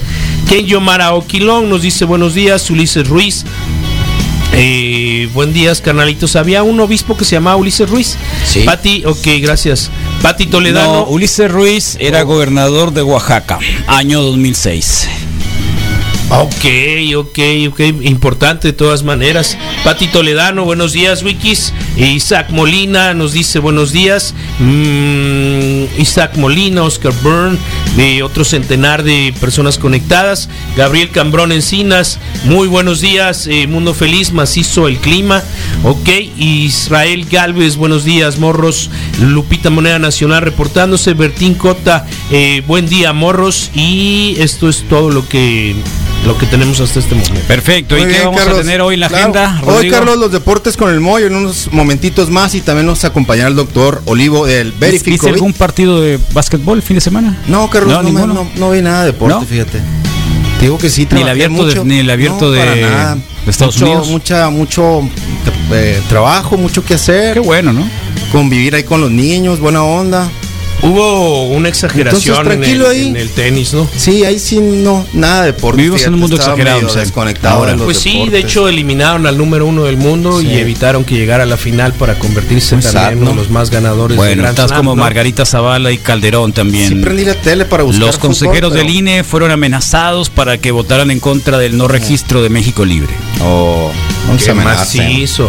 [0.48, 2.70] Kenyo Mara Oquilón nos dice buenos días.
[2.70, 3.44] Ulises Ruiz.
[4.54, 6.36] Eh, buen días, carnalitos.
[6.36, 8.16] Había un obispo que se llamaba Ulises Ruiz.
[8.44, 8.60] Sí.
[8.60, 9.90] Pati, ok, gracias.
[10.20, 10.92] Pati Toledano.
[10.92, 15.08] No, Ulises Ruiz era gobernador de Oaxaca, año 2006.
[16.30, 16.64] Ok,
[17.16, 19.58] ok, ok, importante de todas maneras.
[19.84, 21.74] Pati Toledano, buenos días, Wikis.
[21.96, 24.34] Isaac Molina nos dice buenos días.
[24.58, 27.58] Mm, Isaac Molina, Oscar Byrne,
[27.96, 30.48] de otro centenar de personas conectadas.
[30.74, 33.46] Gabriel Cambrón Encinas, muy buenos días.
[33.46, 35.42] eh, Mundo Feliz, macizo el clima.
[35.84, 36.08] Ok,
[36.38, 38.90] Israel Galvez, buenos días, morros.
[39.20, 41.12] Lupita Moneda Nacional reportándose.
[41.12, 43.70] Bertín Cota, eh, buen día, morros.
[43.74, 45.74] Y esto es todo lo que
[46.26, 47.40] lo que tenemos hasta este momento.
[47.48, 47.98] Perfecto.
[47.98, 48.58] ¿Y qué vamos Carlos.
[48.58, 49.22] a tener hoy en la Claro.
[49.34, 49.60] agenda?
[49.66, 49.90] Hoy?
[49.90, 53.56] Carlos, los deportes con el Moyo en unos momentitos más y también nos acompañará el
[53.56, 55.26] doctor Olivo del ¿Viste Verifico.
[55.28, 57.38] algún partido de básquetbol el fin de semana?
[57.48, 58.34] No, Carlos, No, no, me- ninguno.
[58.34, 59.44] no, no vi nada de deporte, ¿No?
[59.44, 59.78] fíjate.
[60.58, 63.18] Te digo que sí, Ni el abierto de- ni el abierto de- nada.
[63.46, 64.08] Estados Mucho- Unidos.
[64.08, 65.00] Mucha, mucho
[65.72, 67.34] eh, trabajo, mucho que hacer.
[67.34, 67.84] Qué bueno, ¿no?
[68.30, 70.28] Convivir ahí con los niños, buena onda.
[70.82, 73.06] Hubo una exageración Entonces, en, el, tranquilo ahí.
[73.08, 73.88] en el tenis, ¿no?
[73.96, 75.76] Sí, ahí sí no, nada de deporte.
[75.76, 77.70] Vivimos en un mundo exagerado, medio o sea, desconectado ahora.
[77.72, 80.48] de los Pues sí, de hecho eliminaron al número uno del mundo Sí.
[80.48, 83.30] y evitaron que llegara a la final para convertirse Muy también sad, en uno ¿no?
[83.30, 84.16] de los más ganadores.
[84.16, 85.02] de Bueno, estás Slam, como ¿no?
[85.02, 86.88] Margarita Zavala y Calderón también.
[86.88, 90.58] Sí prendí la tele para buscar Los fútbol, consejeros pero- del INE fueron amenazados para
[90.58, 93.12] que votaran en contra del no registro de México Libre.
[93.40, 93.90] Oh,
[94.28, 95.04] no Qué se amenacen.
[95.04, 95.48] macizo.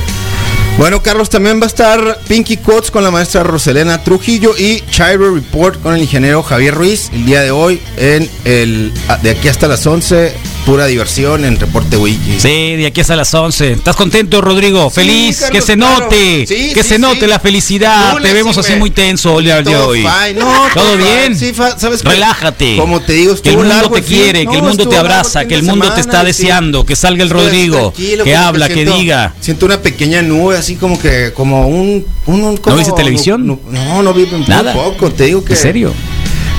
[0.77, 5.33] Bueno, Carlos, también va a estar Pinky Coats con la maestra Roselena Trujillo y Chiro
[5.33, 9.67] Report con el ingeniero Javier Ruiz el día de hoy en el de aquí hasta
[9.67, 10.33] las 11,
[10.65, 12.39] pura diversión en Reporte Wiki.
[12.39, 13.73] Sí, de aquí hasta las 11.
[13.73, 14.89] ¿Estás contento, Rodrigo?
[14.89, 18.13] Feliz, que se note, Sí, que sí, se note la felicidad.
[18.13, 20.03] Lunes, Te vemos sí, así muy tenso el día de hoy.
[20.35, 21.37] No, ¿Todo bien?
[21.77, 22.03] ¿sabes?
[22.03, 22.77] Relájate.
[22.77, 25.55] Como te digo, que el mundo te quiere, que el No, mundo te abraza, que
[25.55, 29.33] el mundo te está deseando, que salga el Rodrigo, que habla, que siento- diga.
[29.41, 32.05] Siento una pequeña nube, así como que, como un.
[32.25, 33.45] un, un- como- viste televisión?
[33.45, 34.73] No, no, no vi Nada.
[34.73, 35.53] poco, te digo que.
[35.53, 35.93] ¿En serio?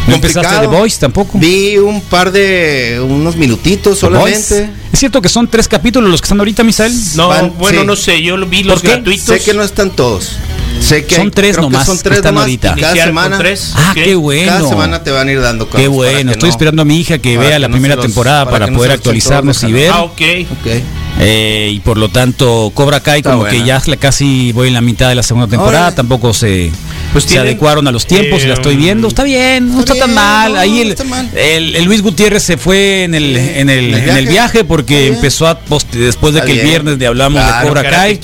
[0.07, 0.61] ¿No empezaste.
[0.61, 1.39] The Voice tampoco?
[1.39, 3.01] Vi un par de.
[3.03, 4.43] unos minutitos The Voice.
[4.43, 4.81] solamente.
[4.93, 6.93] ¿Es cierto que son tres capítulos los que están ahorita, Misael?
[7.17, 7.87] No, Van- bueno, sí.
[7.87, 8.89] no sé, yo vi los qué?
[8.89, 9.25] gratuitos.
[9.27, 10.37] Sé que no están todos.
[10.81, 12.75] Sé que Son tres creo que nomás son tres están nomás, ahorita.
[12.79, 13.73] Cada semana, tres.
[13.75, 14.53] Ah, qué bueno.
[14.53, 16.85] cada semana te van a ir dando Qué cosas para bueno, estoy no- esperando a
[16.85, 19.63] mi hija que para vea que la no primera los- temporada para, no poder actualizarnos
[19.63, 19.91] y ver.
[19.91, 20.21] Ah, ok.
[20.51, 21.14] Ok.
[21.21, 23.57] Eh, y por lo tanto, Cobra Kai Está como buena.
[23.59, 26.73] que ya casi voy en la mitad de la segunda temporada, tampoco se,
[27.13, 29.07] Pues se tienen, adecuaron a los tiempos y la estoy viendo.
[29.07, 30.53] Está bien, no está, está tan mal.
[30.55, 31.31] no, Ahí el, está mal.
[31.37, 34.65] el- el Luis Gutiérrez se fue en el, en el, en el viaje.
[34.65, 38.21] porque empezó a post- después de que el viernes le hablamos Claro, de Cobra Kai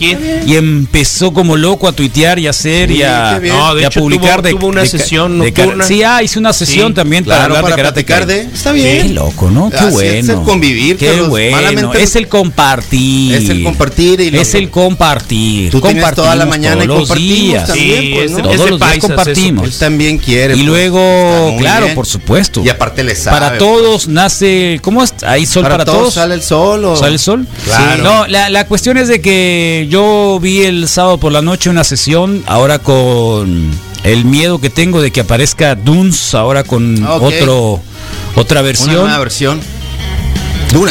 [0.46, 3.38] y empezó como loco a tuitear y a hacer y a.
[3.40, 5.84] No, de y a publicar tuvo- de tuvo una de- sesión de nocturna.
[5.84, 8.50] Sí, ah, hice una sesión Sí, también para Claro, hablar para de Karate Kai.
[8.52, 9.06] Está bien.
[9.06, 9.70] Qué loco, ¿no?
[9.70, 9.92] Qué Así es
[10.26, 10.32] bueno.
[10.40, 11.92] el convivir, Qué bueno.
[11.94, 12.79] Es el compartir.
[12.90, 15.70] Es el compartir y lo- Es el compartir.
[15.70, 17.66] Tú tienes toda la Compartimos mañana y todos los compartimos días.
[17.66, 18.42] también, Sí, pues, es, ¿no?
[18.42, 19.64] Todos los muy ya paisas compartimos.
[19.66, 20.54] Él también quiere.
[20.54, 21.94] Y pues, luego, claro, bien.
[21.94, 22.62] por supuesto.
[22.64, 23.38] Y aparte le sabe.
[23.38, 25.14] para todos nace, ¿cómo es?
[25.26, 26.14] ¿Hay sol para, para, todos, todos?
[26.14, 26.84] sale el sol.
[26.84, 27.46] o- ¿Sale el sol?
[27.64, 27.96] Claro.
[27.96, 28.02] Sí.
[28.02, 31.84] No, la, la cuestión es de que yo vi el sábado por la noche una
[31.84, 33.70] sesión, ahora con
[34.04, 37.22] el miedo que tengo de que aparezca Dunes, ahora con Ok.
[37.22, 37.80] otro
[38.36, 38.94] otra Una versión.
[38.94, 39.60] nueva versión.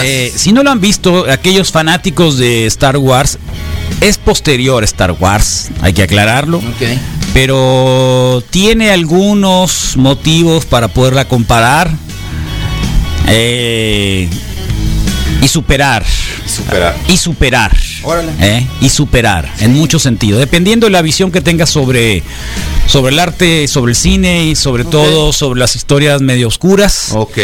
[0.01, 3.37] Eh, si no lo han visto, aquellos fanáticos de Star Wars,
[4.01, 6.61] es posterior a Star Wars, hay que aclararlo.
[7.33, 11.91] pero tiene algunos motivos para poderla comparar
[13.27, 14.27] eh,
[15.41, 16.03] y superar.
[16.45, 16.95] Superar.
[17.07, 17.77] Y superar.
[18.03, 18.31] Órale.
[18.41, 18.67] ¿eh?
[18.81, 20.39] Y superar, en muchos sentidos.
[20.39, 22.23] Dependiendo de la visión que tengas sobre,
[22.87, 27.09] sobre el arte, sobre el cine y sobre todo sobre las historias medio oscuras.
[27.13, 27.37] Ok.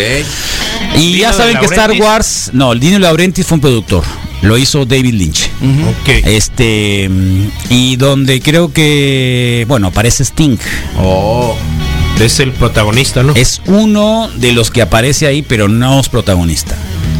[0.97, 1.91] Y ya saben que Star.
[1.99, 4.03] Wars, no, el Dino Laurentiis fue un productor.
[4.41, 5.49] Lo hizo David Lynch.
[6.25, 7.09] Este
[7.69, 10.57] y donde creo que bueno aparece Sting.
[10.99, 11.55] Oh.
[12.19, 13.33] Es el protagonista, ¿no?
[13.35, 16.75] Es uno de los que aparece ahí, pero no es protagonista.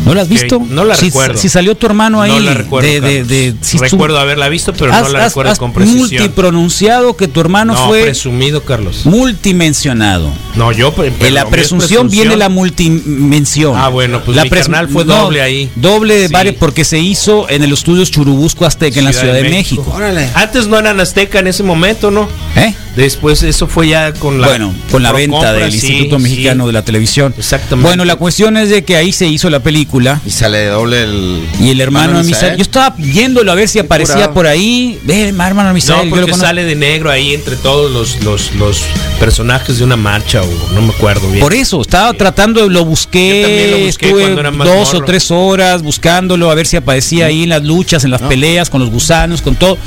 [0.05, 0.61] ¿No lo has visto?
[0.69, 1.37] no la si, recuerdo.
[1.37, 2.31] Si salió tu hermano ahí.
[2.31, 2.87] no la recuerdo.
[2.87, 3.27] de, de- Carlos.
[3.27, 5.99] de- si tú- recuerdo haberla visto, pero no la has- recuerdo has con precisión.
[5.99, 9.05] multipronunciado que tu hermano no, fue presumido, Carlos.
[9.05, 10.31] multimencionado.
[10.55, 10.93] No, yo.
[10.93, 13.73] pero En la presunción viene la multimención.
[13.75, 15.69] Ah, bueno, pues mi carnal fue doble ahí.
[15.75, 16.33] Doble de Sí.
[16.33, 19.91] varios porque se hizo en el estudios Churubusco Azteca en la Ciudad de México.
[19.93, 20.29] Órale.
[20.35, 22.27] Antes no eran Azteca en ese momento, ¿no?
[22.55, 22.73] ¿Eh?
[22.95, 26.23] Después eso fue ya con la bueno, con la venta del sí, Instituto sí.
[26.23, 27.33] Mexicano de la Televisión.
[27.37, 27.87] Exactamente.
[27.87, 31.03] Bueno, la cuestión es de que ahí se hizo la película Y sale de doble
[31.03, 31.45] el.
[31.59, 32.55] y el hermano de Misael.
[32.55, 34.33] Yo estaba viéndolo a ver si aparecía curado.
[34.33, 34.99] por ahí.
[35.03, 36.09] Ve, hermano de No, Misael.
[36.09, 38.83] yo lo porque sale de negro ahí entre todos los, los, los
[39.19, 41.39] personajes de una marcha o no me acuerdo bien.
[41.41, 44.99] Por eso, estaba tratando, lo busqué, lo busqué estuve cuando era más dos morro.
[44.99, 48.69] o tres horas buscándolo a ver si aparecía ahí en las luchas, en las peleas,
[48.69, 49.77] con los gusanos, con todo,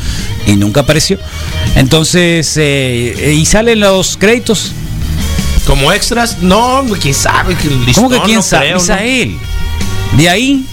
[0.47, 1.19] y nunca apareció.
[1.75, 4.73] Entonces, eh, eh, y salen los créditos.
[5.67, 7.53] Como extras, no, quién sabe.
[7.53, 8.67] el ¿Cómo listón, que quién no sabe?
[8.67, 8.81] creo, ¿no?
[8.83, 9.37] Misael.
[10.17, 10.65] De ahí,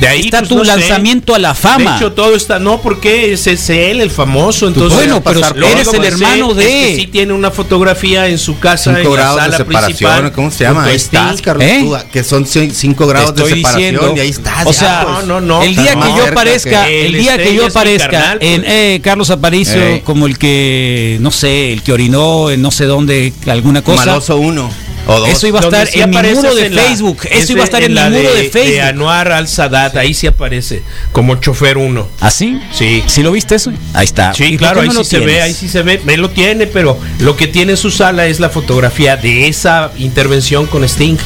[0.00, 0.72] De ahí está pues, tu no sé.
[0.76, 1.92] lanzamiento a la fama.
[1.92, 2.58] De hecho, todo está.
[2.58, 4.66] No, porque es, es él el famoso.
[4.66, 8.38] Entonces, Bueno, pero eres el sé hermano es de- que sí tiene una fotografía en
[8.38, 8.94] su casa.
[8.96, 10.84] 5 en la grados de sala separación, principal, ¿cómo se llama?
[10.84, 11.40] Ahí estás.
[11.40, 11.64] Carlos.
[11.64, 11.78] ¿Eh?
[11.80, 14.66] tú, que son 5 grados de separación diciendo, y ahí estás.
[14.66, 15.26] O ya, sea, pues.
[15.26, 18.38] no, no, el día que yo aparezca, que- el día que yo es aparezca carnal,
[18.40, 18.72] en pues.
[18.72, 20.00] eh, Carlos Aparicio Ey.
[20.00, 24.06] como el que no sé, el que orinó en no sé dónde alguna cosa.
[24.06, 24.70] Maloso 1
[25.06, 25.28] o 2.
[25.28, 27.18] Eso iba a estar sí en mi muro de en Facebook.
[27.30, 28.80] Eso iba a estar en, la mi muro de, De Facebook.
[28.80, 30.82] Anuar al Sadat, ahí sí aparece
[31.12, 32.08] como chofer uno.
[32.20, 32.58] ¿Así?
[32.72, 33.02] Sí.
[33.06, 33.72] ¿Sí lo viste eso?
[33.92, 34.32] Ahí está.
[34.34, 36.66] ¿Y Sí, claro, ahí no sí se ve, ahí sí se ve, él lo tiene,
[36.66, 41.16] pero lo que tiene en su sala es la fotografía de esa intervención con Sting.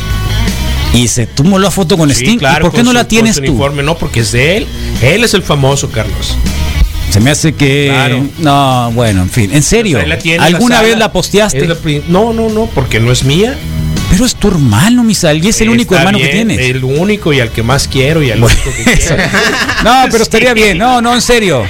[0.95, 2.39] Y se tomó la foto con Sí, Sting.
[2.39, 3.43] claro, ¿Y por qué no su- la tienes tú?
[3.43, 4.67] uniforme, no, porque es de él.
[5.03, 6.37] Él es el famoso, Carlos.
[7.11, 7.87] Se me hace que.
[7.91, 8.27] Claro.
[8.39, 9.51] No, bueno, en fin.
[9.53, 9.99] En serio.
[9.99, 10.89] Ahí la tiene en la ¿Alguna sala.
[10.89, 11.67] vez la posteaste?
[11.67, 11.77] La
[12.09, 13.57] no, no, no, porque no es mía.
[14.11, 15.45] Pero es tu hermano, Misael.
[15.45, 16.59] Y es el único Está hermano que tienes.
[16.59, 19.17] El único y al que más quiero y al Bueno, único que quiero.
[19.85, 20.79] No, pero estaría bien.
[20.79, 21.65] No, no, en serio.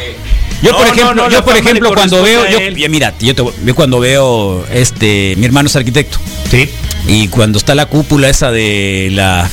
[0.62, 3.74] Yo No, por ejemplo, no, yo por ejemplo cuando veo, yo, mira, yo, te, yo
[3.76, 6.18] cuando veo, este, mi hermano es arquitecto
[6.50, 6.68] Sí.
[7.06, 9.48] y cuando está la cúpula esa de la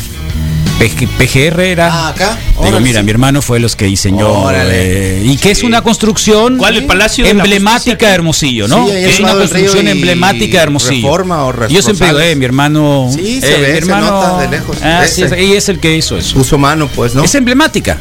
[0.78, 2.38] PGR era, Ah, acá.
[2.50, 3.06] digo, Órale, mira, sí.
[3.06, 5.22] mi hermano fue los que diseñó Órale.
[5.22, 8.86] eh, y que es una construcción ¿Cuál, el Palacio emblemática de Hermosillo, ¿no?
[8.88, 11.08] Sí, es una construcción y emblemática de Hermosillo.
[11.08, 14.12] Reforma o yo siempre digo, eh, mi hermano, Sí, se eh, ve, mi se hermano,
[14.12, 14.78] nota de lejos.
[14.84, 15.44] ah, sí, Ese.
[15.44, 16.36] y es el que hizo eso.
[16.36, 17.24] Puso mano, pues, ¿no?
[17.24, 17.98] Es emblemática.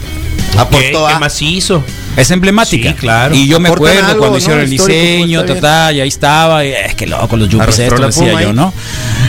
[0.52, 1.18] ¿Qué, Aportó qué a.
[1.18, 1.84] macizo?
[2.16, 2.90] Es emblemática.
[2.90, 3.34] Sí, claro.
[3.34, 4.38] Y yo me Aportan acuerdo algo, cuando ¿no?
[4.38, 5.62] hicieron el pues, diseño, está ta, bien.
[5.62, 6.64] ta, y ahí estaba.
[6.64, 8.52] y, es que loco, los yuppies esto, la decía yo.
[8.52, 8.72] ¿no?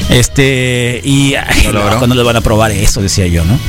[0.10, 3.60] Este, y ay, loco, no le van a probar eso, decía yo, ¿no?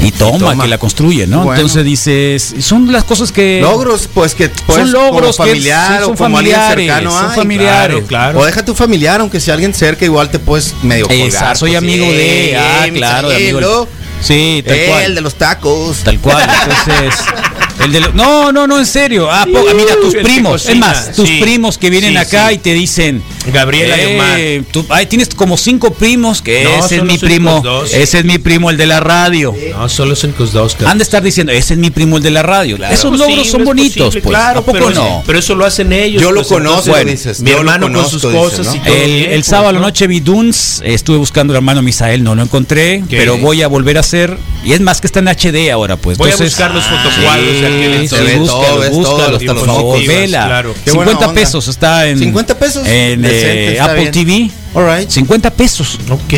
[0.00, 0.64] Y toma, toma.
[0.64, 1.44] que la construye, ¿no?
[1.44, 1.60] Bueno.
[1.60, 3.60] Entonces dices, son las cosas que.
[3.60, 7.10] Logros, pues que pues, Son logros como familiar son o como alguien familiares, cercano.
[7.10, 7.96] son ay, familiares.
[7.96, 8.40] Claro, claro.
[8.40, 11.28] O deja tu familiar, aunque sea alguien cerca, igual te puedes medio colgar.
[11.28, 12.56] Esa, soy pues, amigo sí, de.
[12.58, 13.88] Ah, claro, de amigo.
[14.20, 15.14] Sí, tal El cual.
[15.14, 15.98] de los tacos.
[15.98, 17.14] Tal cual, entonces.
[17.80, 19.28] El de lo- no, no, no, en serio.
[19.30, 21.40] Ah, po- mira, tus primos, es más, tus sí.
[21.40, 22.54] primos que vienen Sí, acá sí.
[22.54, 23.22] y te dicen.
[23.52, 24.38] Gabriela y Omar.
[24.38, 27.62] eh, tú- ay, tienes como cinco primos, que No, ese es mi primo.
[27.92, 29.54] Ese es mi primo, el de la radio.
[29.72, 30.72] No, solo son los dos.
[30.74, 30.90] Carlos.
[30.90, 32.76] Han de estar diciendo, ese es mi primo, el de la radio.
[32.76, 34.30] Esos Es logros posible, son bonitos, posible, pues.
[34.36, 35.22] claro, ¿A poco pero, no?
[35.26, 36.22] pero eso lo hacen ellos.
[36.22, 38.74] Yo lo pues, conozco, entonces, dices, Mi hermano con conozco, sus dices, cosas ¿no?
[38.76, 42.22] y todo El, bien, el pues, sábado noche vi Dunes, estuve buscando al hermano Misael,
[42.22, 43.16] no lo encontré, ¿Qué?
[43.16, 46.18] pero voy a volver a hacer, y es más que está en HD ahora, pues.
[46.18, 48.38] Voy a buscar los fotocuadros de aquel entonces.
[48.38, 50.46] Búscalo, búscalo, por favor, vela.
[50.46, 50.74] claro.
[50.84, 51.40] Qué buena 50 onda.
[51.40, 52.86] pesos está en 50 pesos.
[52.86, 54.12] en Decente, eh, está Apple bien.
[54.12, 54.50] TV.
[54.74, 55.08] All right.
[55.10, 55.98] 50 pesos.
[56.10, 56.34] Ok.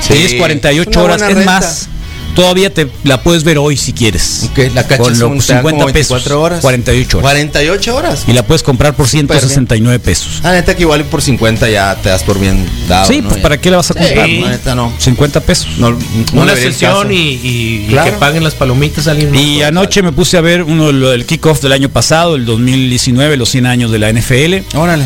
[0.00, 1.88] Sí, es 48 una horas, es más.
[2.34, 4.48] todavía te la puedes ver hoy si quieres.
[4.50, 5.92] Ok, la cacha Con da 50 como pesos.
[6.24, 6.60] 24 horas.
[6.60, 7.22] 48 horas.
[7.30, 8.24] 48 horas.
[8.26, 9.38] Y la puedes comprar por Súper bien.
[9.38, 10.40] 169 pesos.
[10.42, 13.06] Ah, neta que igual por 50 ya te das por bien dado.
[13.06, 13.28] sí, ¿no?
[13.28, 13.40] pues.
[13.42, 14.28] ¿para qué la vas a Sí, comprar?
[14.28, 14.92] la neta no.
[14.98, 15.68] 50 pesos.
[15.78, 18.10] No, no Una sesión y, y- y Claro.
[18.10, 19.32] que paguen las palomitas a alguien.
[19.36, 22.44] Y anoche me puse a ver uno de lo del kickoff del año pasado, el
[22.46, 24.64] 2019, los 100 años de la NFL.
[24.76, 25.04] Órale.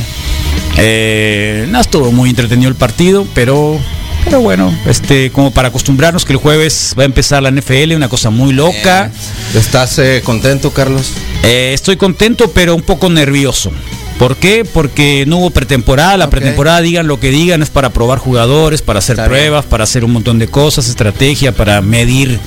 [0.79, 3.81] Eh, no estuvo muy entretenido el partido, pero
[4.25, 8.09] pero bueno, este como para acostumbrarnos que el jueves va a empezar la NFL, una
[8.09, 9.11] cosa muy loca.
[9.55, 11.13] ¿Estás eh, contento, Carlos?
[11.45, 13.71] Eh, estoy contento, pero un poco nervioso.
[14.19, 14.65] ¿Por qué?
[14.65, 16.17] Porque no hubo pretemporada.
[16.17, 19.41] La pretemporada, digan lo que digan, es para probar jugadores, para hacer Está bien.
[19.43, 22.41] pruebas, para hacer un montón de cosas, estrategia, para medir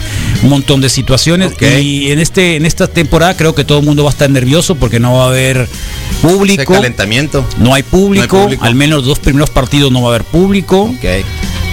[0.44, 1.52] un montón de situaciones.
[1.62, 4.76] Y en este en esta temporada creo que todo el mundo va a estar nervioso
[4.76, 6.74] porque no va a haber Ese público.
[6.74, 7.46] calentamiento.
[7.58, 8.66] No hay público, No hay público.
[8.66, 10.94] al menos los dos primeros partidos no va a haber público.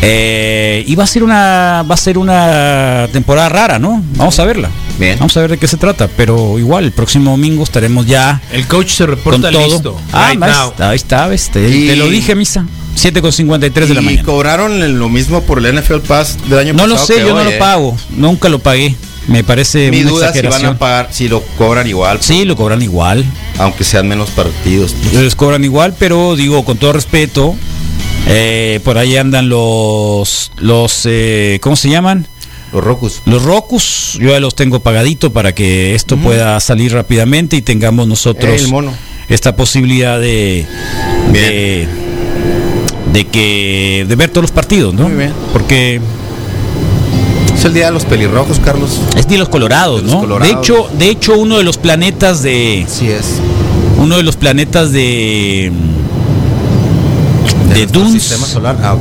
[0.02, 4.02] Eh, y va a ser una va a ser una temporada rara, ¿no?
[4.16, 4.70] Vamos a verla.
[4.98, 5.18] Bien.
[5.18, 8.66] Vamos a ver de qué se trata, pero igual el próximo domingo estaremos ya El
[8.66, 9.66] coach se con reporta todo.
[9.66, 10.00] listo.
[10.12, 12.66] Ah, right está, ahí está, ves, te, Y- te lo dije, misa.
[12.94, 14.22] 7 con 53 de la ¿Y mañana.
[14.22, 16.98] cobraron lo mismo por el NFL Pass del año No pasado?
[16.98, 17.58] lo sé, yo no hoy, lo eh?
[17.58, 18.94] pago, nunca lo pagué.
[19.28, 20.74] Me parece Mi una duda si van exageración.
[20.76, 23.24] a pagar, si lo cobran igual, Sí, lo cobran igual.
[23.58, 24.94] aunque sean menos partidos.
[25.12, 27.54] Les cobran igual, pero digo, con todo respeto,
[28.28, 32.26] eh, por ahí andan los, los eh, ¿cómo se llaman?
[32.72, 33.22] Los Rocus.
[33.26, 38.08] Los Rocus, yo ya los tengo pagadito para que esto pueda salir rápidamente y tengamos
[38.08, 38.92] nosotros El mono.
[39.28, 40.66] esta posibilidad de,
[41.32, 41.86] de,
[43.12, 45.04] de que de ver todos los partidos, ¿no?
[45.08, 45.32] Muy bien.
[45.52, 46.00] Porque
[47.54, 49.00] Es el día de los pelirrojos, Carlos.
[49.16, 50.20] es de los Colorados, De los ¿no?
[50.22, 50.52] Colorados.
[50.54, 53.26] De hecho, de hecho uno de los planetas de Sí es.
[53.98, 55.70] uno de los planetas de
[57.78, 58.76] de nuestro Dunes sistema solar.
[58.82, 58.96] Ah,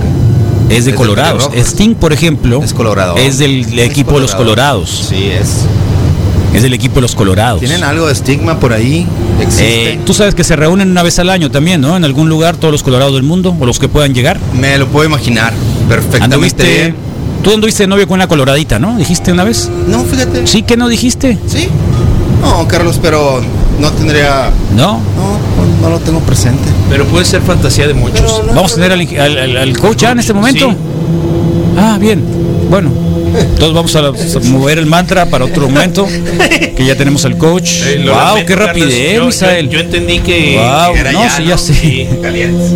[0.69, 1.49] es de de pelirrojos.
[1.55, 3.17] Sting, por ejemplo, Es colorado.
[3.17, 4.79] es del Es equipo de los colorado.
[4.81, 5.05] Colorados.
[5.09, 5.65] Sí es.
[6.53, 7.59] Es del equipo de los Colorados.
[7.59, 9.05] ¿Tienen algo de estigma por ahí?
[9.41, 9.93] ¿Existe?
[9.93, 11.97] Eh, Tú sabes que se reúnen una vez al año también, ¿no?
[11.97, 14.39] En algún lugar, todos los colorados del mundo, o los que puedan llegar.
[14.57, 15.51] Me lo puedo imaginar
[15.89, 16.95] perfectamente Anduviste, bien.
[17.43, 18.97] tú anduviste de novio con una coloradita, ¿no?
[18.97, 19.69] ¿Dijiste una vez?
[19.89, 20.47] No, fíjate.
[20.47, 21.37] Sí, que no dijiste?
[21.45, 21.67] Sí.
[22.41, 23.41] No, Carlos, pero
[23.79, 24.51] no tendría.
[24.75, 24.99] No.
[25.15, 26.63] No, no, lo tengo presente.
[26.89, 28.41] Pero puede ser fantasía de muchos.
[28.47, 30.69] Vamos a tener al, al- al- al coach ya en este momento.
[30.71, 30.77] Sí.
[31.77, 32.23] Ah, bien.
[32.69, 32.91] Bueno.
[33.37, 36.07] Entonces vamos a, a mover el mantra para otro momento.
[36.07, 37.81] Que ya tenemos al coach.
[37.83, 38.67] Eh, wow, lamento, qué Carlos.
[38.67, 39.69] rapidez, Yo- yo- Misael.
[39.69, 40.55] Yo, entendí que.
[40.57, 41.73] Wow, era no, sí, ya sé.
[41.73, 42.07] Sí,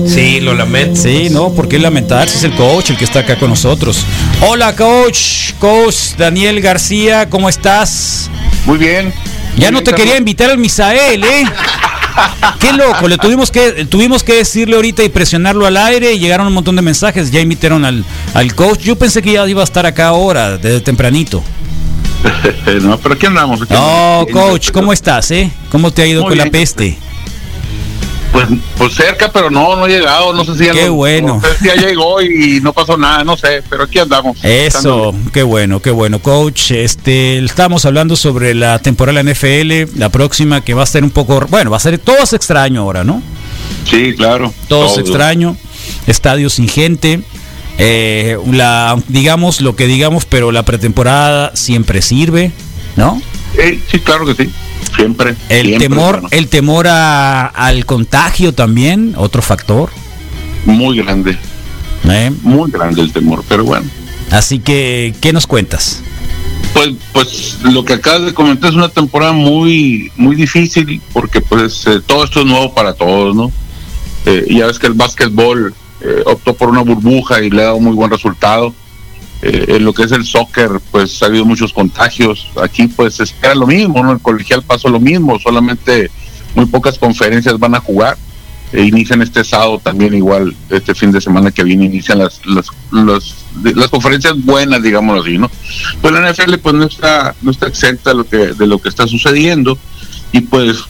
[0.07, 0.99] Sí, lo lamento.
[1.01, 2.37] Sí, no, ¿por qué lamentarse?
[2.37, 4.03] Es el coach el que está acá con nosotros.
[4.45, 5.53] Hola, coach.
[5.59, 8.29] Coach Daniel García, ¿cómo estás?
[8.65, 9.13] Muy bien.
[9.59, 11.43] Ya no te quería invitar al Misael, ¿eh?
[12.59, 16.47] Qué loco, le tuvimos que tuvimos que decirle ahorita y presionarlo al aire y llegaron
[16.47, 18.03] un montón de mensajes, ya invitaron al,
[18.33, 18.79] al coach.
[18.79, 21.43] Yo pensé que ya iba a estar acá ahora, desde tempranito.
[22.81, 23.61] no, pero aquí andamos.
[23.61, 25.51] aquí No, coach, ¿cómo estás, eh?
[25.71, 26.97] ¿Cómo te ha ido Muy con la peste?
[28.47, 30.33] Pues, pues cerca, pero no, no ha llegado.
[30.33, 31.35] No sé si Qué no- bueno.
[31.35, 34.37] no sé si ya llegó y no pasó nada, no sé, pero aquí andamos.
[34.43, 36.71] Eso, qué bueno, qué bueno, coach.
[36.71, 41.45] Este, estábamos hablando sobre la temporada NFL, la próxima que va a ser un poco,
[41.49, 43.21] bueno, va a ser todo es extraño ahora, ¿no?
[43.89, 44.53] Sí, claro.
[44.67, 45.01] Todo es Todo.
[45.01, 45.57] extraño,
[46.07, 47.21] estadios sin gente,
[47.77, 52.51] eh, la, digamos lo que digamos, pero la pretemporada siempre sirve,
[52.95, 53.21] ¿no?
[53.57, 54.49] Eh, sí, claro que sí.
[54.95, 55.35] Siempre.
[55.49, 56.27] El siempre, temor, hermano.
[56.31, 59.89] el temor a- al contagio también, otro factor.
[60.65, 61.37] Muy grande,
[62.09, 62.31] ¿eh?
[62.41, 63.85] muy grande el temor, pero bueno.
[64.31, 66.01] Así que, ¿qué nos cuentas?
[66.73, 71.85] Pues, pues lo que acabas de comentar es una temporada muy, muy difícil porque pues
[71.87, 73.51] eh, todo esto es nuevo para todos, ¿no?
[74.25, 77.79] Eh, ya ves que el básquetbol eh, optó por una burbuja y le ha dado
[77.79, 78.73] muy buen resultado.
[79.41, 82.47] Eh, en lo que es el soccer, pues ha habido muchos contagios.
[82.61, 84.11] Aquí pues se espera lo mismo, ¿no?
[84.11, 86.11] El colegial pasó lo mismo, solamente
[86.55, 88.17] muy pocas conferencias van a jugar.
[88.71, 92.67] E inician este sábado también igual, este fin de semana que viene, inician las, las,
[92.91, 95.49] las, conferencias buenas, digámoslo así, ¿no?
[96.03, 98.89] Pero la NFL pues no está, no está exenta de lo que, de lo que
[98.89, 99.75] está sucediendo
[100.31, 100.83] y pues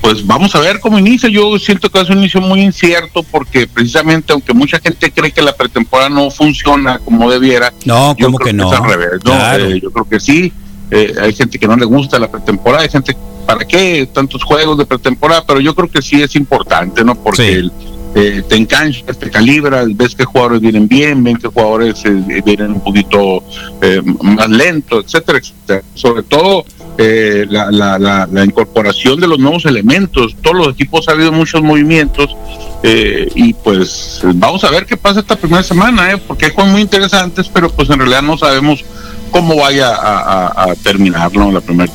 [0.00, 1.28] pues vamos a ver cómo inicia.
[1.28, 5.42] Yo siento que es un inicio muy incierto porque precisamente aunque mucha gente cree que
[5.42, 8.72] la pretemporada no funciona como debiera, No, yo como creo que no.
[8.72, 9.32] es al revés, ¿no?
[9.32, 9.64] Claro.
[9.66, 10.52] Eh, yo creo que sí.
[10.90, 14.78] Eh, hay gente que no le gusta la pretemporada, hay gente, ¿para qué tantos juegos
[14.78, 15.44] de pretemporada?
[15.44, 17.16] Pero yo creo que sí es importante, ¿no?
[17.16, 17.52] Porque Sí.
[17.52, 17.72] el-
[18.16, 22.72] eh, te enganchas, te calibras, ves que jugadores vienen bien, ven que jugadores eh, vienen
[22.72, 23.44] un poquito
[23.82, 25.82] eh, más lentos, etcétera, etcétera.
[25.94, 26.64] Sobre todo
[26.96, 30.34] eh, la, la, la, la incorporación de los nuevos elementos.
[30.40, 32.34] Todos los equipos ha habido muchos movimientos
[32.82, 36.16] eh, y pues vamos a ver qué pasa esta primera semana, ¿eh?
[36.16, 38.82] porque hay juegos muy interesantes, pero pues en realidad no sabemos
[39.30, 41.50] cómo vaya a, a- a terminar ¿no?
[41.52, 41.92] la primera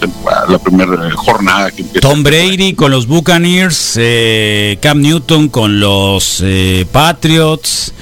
[0.48, 2.08] la primera jornada que empieza.
[2.08, 7.94] Tom Brady con los Buccaneers, eh, Cam Newton con los eh, Patriots,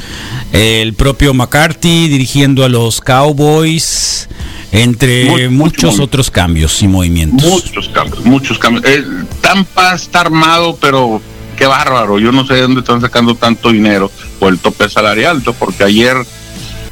[0.52, 4.28] el propio McCarthy dirigiendo a los Cowboys,
[4.72, 7.48] entre muchos otros cambios y movimientos.
[7.48, 8.86] Muchos cambios, muchos cambios.
[8.86, 9.04] Eh,
[9.42, 11.22] Tampa está armado, pero
[11.58, 12.20] qué bárbaro.
[12.20, 16.16] Yo no sé de dónde están sacando tanto dinero por el tope salarial, porque ayer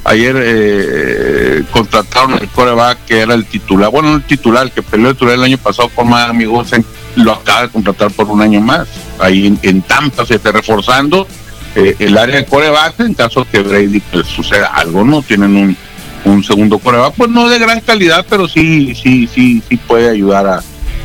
[0.08, 4.82] ayer eh, contrataron al coreback que era el titular, bueno, no el titular, el que
[4.82, 6.84] peleó el titular el año pasado por Miami Gosen,
[7.16, 8.88] lo acaba de contratar por un año más.
[9.18, 11.26] Ahí en, en Tampa se está reforzando
[11.74, 15.22] eh, el área de coreback en caso que Brady pues, suceda algo, ¿no?
[15.22, 15.76] Tienen un,
[16.24, 20.46] un segundo coreback, pues no de gran calidad, pero sí, sí, sí, sí puede ayudar
[20.46, 20.62] a,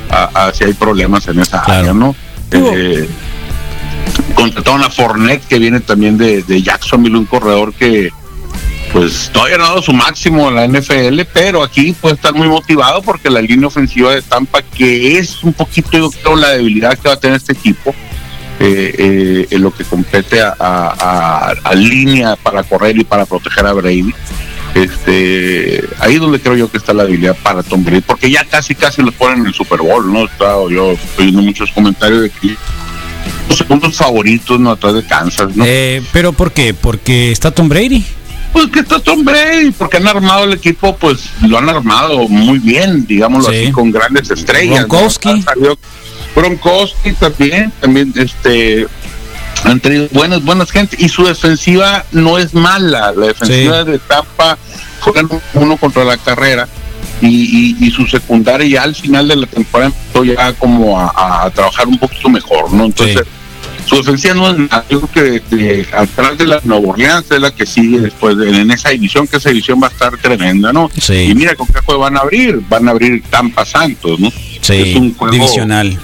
[0.09, 1.79] a- a si hay problemas en esa Claro.
[1.79, 2.15] área, ¿no?
[2.51, 3.07] Eh,
[4.35, 8.11] contrataron a Fournette que viene también de, de Jacksonville, un corredor que
[8.93, 12.47] pues todavía no ha dado su máximo en la NFL, pero aquí puede estar muy
[12.47, 16.97] motivado porque la línea ofensiva de Tampa, que es un poquito, yo creo, la debilidad
[16.97, 17.89] que va a tener este equipo,
[18.59, 24.13] eh, eh, en lo que compete a, línea para correr y para proteger a Brady.
[24.75, 28.45] Este, ahí es donde creo yo que está la debilidad para Tom Brady, porque ya
[28.45, 30.25] casi casi lo ponen en el Super Bowl, ¿no?
[30.25, 32.55] Está, yo estoy viendo muchos comentarios de que
[33.49, 34.71] los segundos favoritos, ¿no?
[34.71, 35.65] Atrás de Kansas, ¿no?
[35.67, 36.75] Eh, ¿Pero por qué?
[36.75, 38.05] ¿Porque está Tom Brady?
[38.53, 42.59] Pues que está Tom Brady, porque han armado el equipo, pues lo han armado muy
[42.59, 43.63] bien, digámoslo Sí.
[43.63, 44.81] así, con grandes estrellas.
[44.81, 44.87] ¿no?
[44.87, 45.29] Gronkowski.
[45.29, 45.77] Ha salido
[46.35, 48.87] Gronkowski también, también este
[49.65, 54.57] han tenido buenas, buenas gente y su defensiva no es mala, la defensiva de Tampa
[54.99, 56.67] juegan uno contra la carrera
[57.21, 57.27] y,
[57.79, 61.49] y- y su secundaria ya al final de la temporada empezó ya como a, a
[61.51, 62.85] trabajar un poquito mejor, ¿no?
[62.85, 63.23] Entonces
[63.85, 64.85] su defensiva no es nada.
[64.89, 68.61] Yo creo que, que atrás de la Nueva Orleans es la que sigue después de,
[68.61, 70.89] en esa división, que esa división va a estar tremenda, ¿no?
[70.99, 71.13] Sí.
[71.29, 74.31] Y mira con qué juego van a abrir, van a abrir Tampa Santos, ¿no?
[74.61, 75.97] Sí, Es un juego divisional.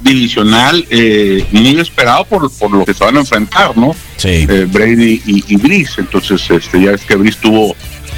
[0.00, 3.94] divisional eh, muy esperado por, por lo que se van a enfrentar, ¿no?
[4.16, 4.46] Sí.
[4.48, 6.00] Eh, Brady y, y Brice.
[6.00, 7.74] Entonces, este, ya es que Brice tuvo,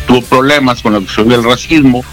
[0.07, 2.05] tuvo problemas con la cuestión del racismo.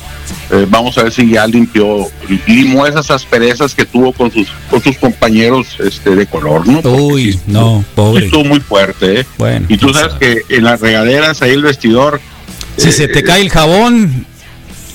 [0.52, 2.08] Eh, vamos a ver si ya limpió,
[2.48, 6.82] limó esas asperezas que tuvo con sus, con sus compañeros este, de color, ¿no?
[6.82, 8.26] Porque Uy, sí, no, pobre.
[8.26, 9.26] estuvo muy fuerte, ¿eh?
[9.38, 10.44] Bueno, Y tú quién sabes sabe.
[10.48, 12.20] que en las regaderas, ahí el vestidor.
[12.78, 14.26] Si eh, se te cae el jabón,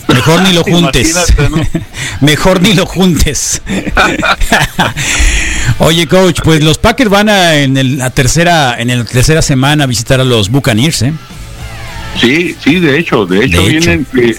[0.08, 1.14] mejor ni lo juntes.
[2.20, 3.62] Mejor ni lo juntes.
[5.78, 9.84] Oye, coach, pues los Packers van a, en el- la tercera en la tercera semana
[9.84, 11.12] a visitar a los Buccaneers, ¿eh?
[12.20, 13.90] Sí, sí, de hecho, de hecho, De hecho.
[13.90, 14.06] vienen.
[14.20, 14.36] eh,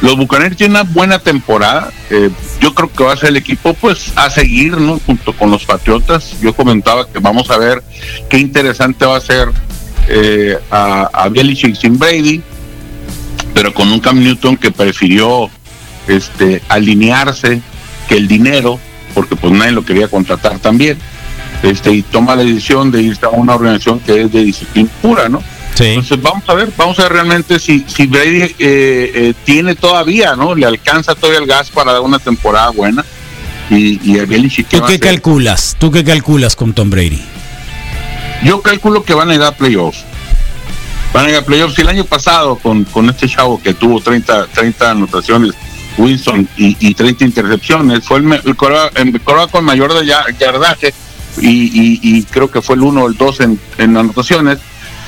[0.00, 1.92] los Bucaneros tienen una buena temporada.
[2.10, 2.30] eh,
[2.60, 5.00] yo creo que va a ser el equipo, pues, a seguir, ¿no?
[5.04, 6.36] Junto con los Patriotas.
[6.40, 7.82] Yo comentaba que vamos a ver
[8.28, 9.48] qué interesante va a ser
[10.08, 12.40] eh, a, a Belichick sin Brady,
[13.54, 15.50] pero con un Cam Newton que prefirió
[16.08, 17.60] este alinearse
[18.08, 18.78] que el dinero,
[19.14, 20.98] porque pues nadie lo quería contratar también.
[21.62, 25.28] Este, y toma la decisión de irse a una organización que es de disciplina pura,
[25.28, 25.42] ¿no?
[25.74, 25.84] Sí.
[25.86, 30.36] Entonces vamos a ver, vamos a ver realmente si, si Brady eh, eh, tiene todavía,
[30.36, 30.54] ¿no?
[30.54, 33.04] Le alcanza todavía el gas para dar una temporada buena.
[33.70, 35.76] Y, y a Belichick, ¿qué ¿Tú qué calculas?
[35.78, 37.22] ¿Tú qué calculas con Tom Brady?
[38.44, 40.04] Yo calculo que van a ir a playoffs.
[41.14, 41.78] Van a ir a playoffs.
[41.78, 45.52] Y el año pasado, con, con este chavo que tuvo 30, 30 anotaciones,
[45.96, 48.56] Winston, y, y 30 intercepciones, fue el, el
[48.94, 50.92] el con mayor de ya- yardaje.
[51.40, 54.58] Y creo que fue el 1 o el 2 en, en anotaciones,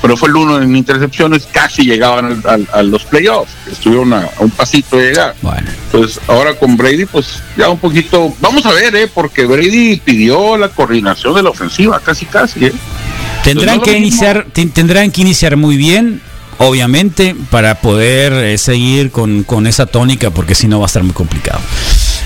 [0.05, 1.47] pero fue el 1 en intercepciones.
[1.51, 3.51] Casi llegaban al- al- a los playoffs.
[3.71, 5.33] Estuvieron a, a un pasito de llegar.
[5.41, 8.33] Bueno, Pues ahora con Brady, pues ya un poquito.
[8.39, 9.07] Vamos a ver, ¿eh?
[9.11, 12.73] Porque Brady pidió la coordinación de la ofensiva, casi, casi, ¿eh?
[13.43, 16.21] tendrán no que iniciar ten- tendrán que iniciar muy bien,
[16.57, 21.03] obviamente, para poder eh, seguir con, con esa tónica, porque si no va a estar
[21.03, 21.59] muy complicado.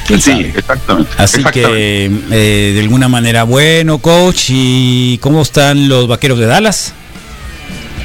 [0.07, 0.53] ¿Quién Sí, sabe?
[0.57, 1.11] exactamente.
[1.17, 1.77] Así exactamente.
[1.77, 4.45] que eh, de alguna manera bueno, coach.
[4.49, 6.93] ¿Y cómo están los vaqueros de Dallas?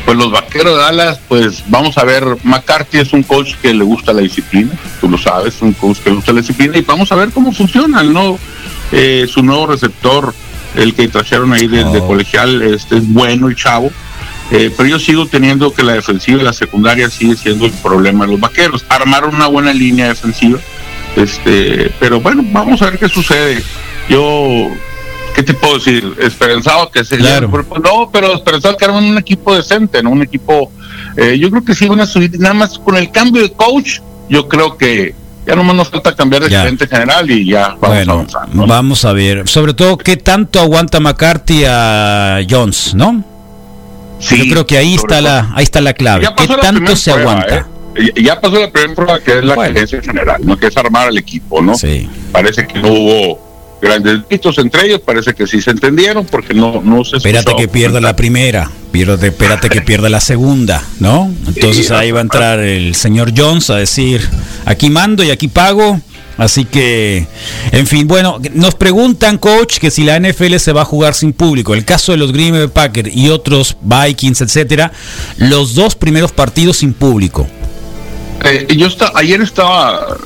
[0.04, 2.24] Pues los vaqueros de Dallas, pues vamos a ver.
[2.42, 6.10] McCarthy es un coach que le gusta la disciplina, tú lo sabes, un coach que
[6.10, 8.38] le gusta la disciplina, y vamos a ver cómo funciona, ¿no?
[8.92, 10.34] Eh, su nuevo receptor,
[10.76, 12.06] el que trajeron ahí de, de Oh.
[12.06, 13.90] colegial, este es bueno y chavo.
[14.50, 18.26] Eh, pero yo sigo teniendo que la defensiva y la secundaria sigue siendo el problema
[18.26, 18.84] de los vaqueros.
[18.90, 20.58] Armaron una buena línea defensiva,
[21.16, 23.62] este, pero bueno, vamos a ver qué sucede.
[24.10, 24.68] Yo,
[25.34, 26.14] ¿qué te puedo decir?
[26.20, 27.48] Esperanzado que se Claro.
[27.82, 30.10] no, pero esperanzado que armen un equipo decente, ¿no?
[30.10, 30.70] Un equipo,
[31.16, 34.00] eh, yo creo que sí van a subir, nada más con el cambio de coach,
[34.28, 35.14] yo creo que
[35.46, 38.54] ya nomás nos falta cambiar de gerente general y ya vamos bueno, avanzando.
[38.54, 38.66] ¿no?
[38.66, 39.46] vamos a ver.
[39.46, 43.22] Sobre todo, ¿qué tanto aguanta McCarthy a Jones, no?
[44.20, 45.20] Sí, Yo creo que ahí está todo.
[45.22, 46.26] la, ahí está la clave.
[46.36, 47.56] ¿Qué la tanto se prueba, aguanta?
[47.96, 48.12] ¿eh?
[48.16, 49.72] ya- ya pasó la primera prueba que es la Bueno.
[49.74, 50.56] gerencia general, ¿no?
[50.56, 51.74] Que es armar al equipo, ¿no?
[51.74, 52.08] Sí.
[52.32, 53.53] Parece que no hubo
[53.84, 57.56] grandes gritos entre ellos, parece que sí se entendieron porque no, no se Espérate escuchó
[57.56, 61.32] que pierda la primera, pierde, espérate que pierda la segunda, ¿no?
[61.46, 64.20] Entonces ahí va a entrar el señor Jones a decir,
[64.64, 66.00] aquí mando y aquí pago.
[66.36, 67.28] Así que,
[67.70, 71.32] en fin, bueno, nos preguntan, coach, que si la NFL se va a jugar sin
[71.32, 71.74] público.
[71.74, 74.90] El caso de los Green Bay Packers y otros Vikings, etcétera,
[75.36, 77.46] los dos primeros partidos sin público.
[78.44, 80.16] Eh, yo esta- ayer estaba,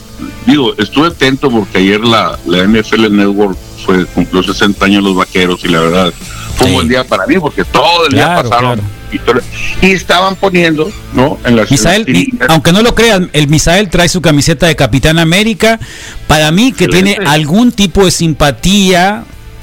[0.46, 5.60] digo, estuve atento porque ayer la, la NFL Network fue cumplió 60 años los vaqueros
[5.64, 6.12] y la verdad
[6.56, 6.70] fue Sí.
[6.70, 8.82] un buen día para mí porque todo el día pasaron claro.
[9.12, 9.44] historias.
[9.80, 11.38] y estaban poniendo, ¿no?
[11.44, 12.04] En las Misael,
[12.48, 15.78] aunque no lo crean, el Misael trae su camiseta de Capitán América.
[16.26, 17.14] Para mí, que Excelente.
[17.14, 19.22] tiene algún tipo de simpatía,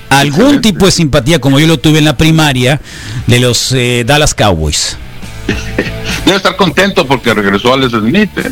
[0.09, 0.71] algún Excelente.
[0.71, 2.79] tipo de simpatía, como yo lo tuve en la primaria,
[3.27, 4.97] de los eh, Dallas Cowboys.
[6.25, 8.29] Debe estar contento porque regresó a Les Smith.
[8.37, 8.51] eh.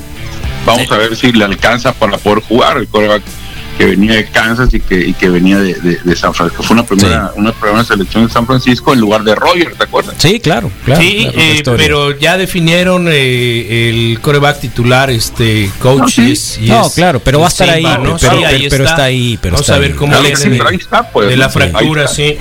[0.65, 3.21] Vamos a ver si le alcanza para poder jugar el coreback
[3.77, 6.61] que venía de Kansas y que, y que venía de, de- de San Francisco.
[6.61, 10.13] Fue una primera, una primera selección de San Francisco en lugar de Roger, ¿te acuerdas?
[10.19, 11.01] Sí, claro, claro.
[11.01, 16.19] sí, claro, eh, pero ya definieron eh, el coreback titular, este coach.
[16.19, 16.35] No,
[16.85, 16.91] sí.
[16.95, 18.03] claro, pero va a es estar ahí, ¿no?
[18.03, 20.31] pero- Sí, pero- ahí pero está ahí, pero Vamos está a ver cómo le
[20.75, 22.37] está, pues, de la fractura, sí.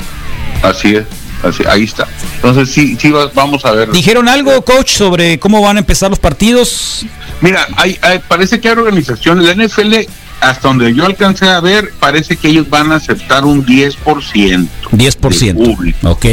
[0.63, 1.05] Así es,
[1.43, 2.07] así, ahí está.
[2.37, 3.91] Entonces sí, sí va- vamos a ver.
[3.91, 7.05] ¿Dijeron algo, coach, sobre cómo van a empezar los partidos?
[7.41, 10.07] Mira, hay, hay- parece que hay organizaciones, la NFL,
[10.41, 14.69] hasta donde yo alcancé a ver, parece que ellos van a aceptar un 10%.
[14.91, 15.55] 10%.
[15.59, 16.11] de público.
[16.11, 16.27] Ok.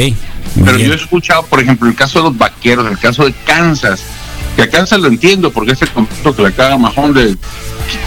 [0.56, 0.88] Pero bien.
[0.90, 4.02] yo he escuchado, por ejemplo, el caso de los vaqueros, el caso de Kansas,
[4.56, 7.36] que a Kansas lo entiendo, porque ese contrato que le acaba Mahón de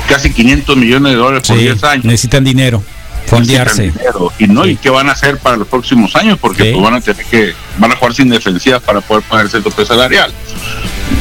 [0.09, 2.05] casi 500 millones de dólares por Sí, 10 años.
[2.05, 2.83] necesitan dinero,
[3.27, 3.93] fondearse.
[4.39, 4.71] Y no, Sí.
[4.71, 6.39] ¿y qué van a hacer para los próximos años?
[6.41, 6.71] Porque Sí.
[6.73, 9.85] pues, van a tener que, van a jugar sin defensivas para poder pagarse el tope
[9.85, 10.33] salarial.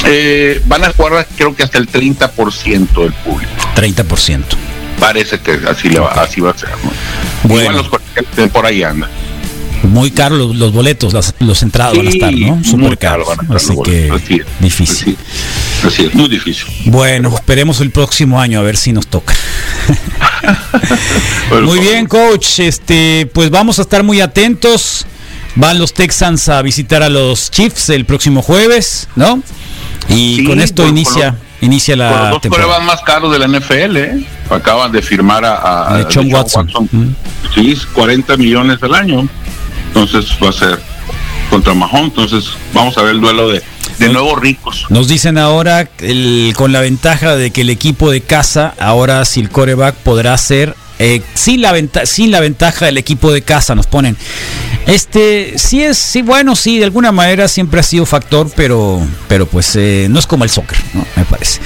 [0.06, 3.52] Eh, van a jugar creo que hasta el 30% del público.
[3.76, 4.56] 30%.
[4.99, 6.70] Parece que así, le va, así va a ser.
[6.70, 6.91] ¿no?
[7.43, 7.62] Bueno.
[7.72, 9.10] Igual los colegiales por ahí andan.
[9.84, 12.64] Muy caros los, los boletos, las, los entradas van a estar, ¿no?
[12.64, 13.49] Súper caro caros.
[13.56, 15.18] Así que así es, difícil.
[15.80, 16.68] Así, así es, muy difícil.
[16.86, 19.34] Bueno, esperemos el próximo año a ver si nos toca.
[21.63, 22.59] Muy bien, coach.
[22.59, 25.05] Este, pues vamos a estar muy atentos.
[25.55, 29.43] Van los Texans a visitar a los Chiefs el próximo jueves, ¿no?
[30.07, 32.67] Y Sí, con esto inicia inicia Con los la dos temporada.
[32.69, 34.25] pruebas más caros de la NFL, ¿eh?
[34.49, 36.69] Acaban de firmar a, a De Sean Watson.
[36.91, 37.15] Mm.
[37.53, 39.27] Sí, 40 millones al año.
[39.88, 40.82] Entonces va a ser
[41.49, 42.05] contra Mahón.
[42.05, 43.61] Entonces vamos a ver el duelo de,
[44.02, 44.86] de No- nuevos ricos.
[44.89, 49.39] Nos dicen ahora el- con la ventaja de que el equipo de casa, ahora si
[49.39, 53.74] el coreback podrá ser eh, sin, la venta- sin la ventaja del equipo de casa,
[53.74, 54.16] nos ponen.
[54.86, 59.45] Este, sí es, sí, bueno, sí, de alguna manera siempre ha sido factor, pero, pero
[59.47, 61.04] pues eh, no es como el soccer, ¿no?
[61.16, 61.60] Me parece.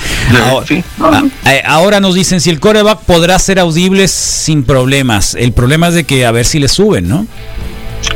[0.50, 0.84] Ahora, sí.
[1.02, 5.36] a- eh, ahora nos dicen si el coreback podrá ser audible sin problemas.
[5.36, 7.28] El problema es de que a ver si le suben, ¿no?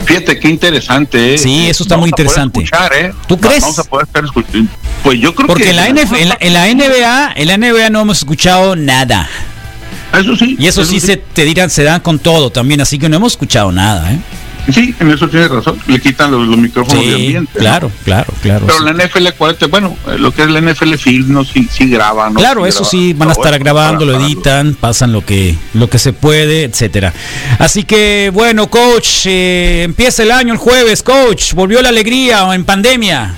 [0.05, 1.35] Fíjate qué interesante.
[1.35, 1.37] ¿eh?
[1.37, 2.59] Sí, eso está Vamos muy interesante.
[2.61, 3.13] escuchar, ¿eh?
[3.27, 3.61] ¿Tú crees?
[3.61, 4.71] Vamos a poder estar escuchando.
[5.03, 5.69] Pues yo creo Porque que.
[5.71, 9.29] en la, NF en, la, en la NBA, en la NBA no hemos escuchado nada.
[10.13, 10.55] Eso sí.
[10.59, 13.33] Y eso sí se te dirán, se dan con todo también, así que no hemos
[13.33, 14.19] escuchado nada, ¿eh?
[14.72, 15.80] Sí, en eso tienes razón.
[15.88, 17.51] Le quitan los, los micrófonos de ambiente.
[17.55, 17.60] ¿no?
[17.60, 18.66] claro, claro, claro.
[18.68, 18.86] Pero sí.
[18.86, 22.34] la NFL, acuérdate, bueno, eh, lo que es la NFL Film, no, sí, sí graban.
[22.34, 22.39] ¿no?
[22.39, 25.55] Claro, Sí eso sí, van a estar bueno, grabando, lo para- editan, pasan lo que,
[25.74, 27.14] lo que se puede, etcétera.
[27.57, 32.64] Así que, bueno, coach, eh, empieza el año el jueves, coach, volvió la alegría en
[32.66, 33.36] pandemia.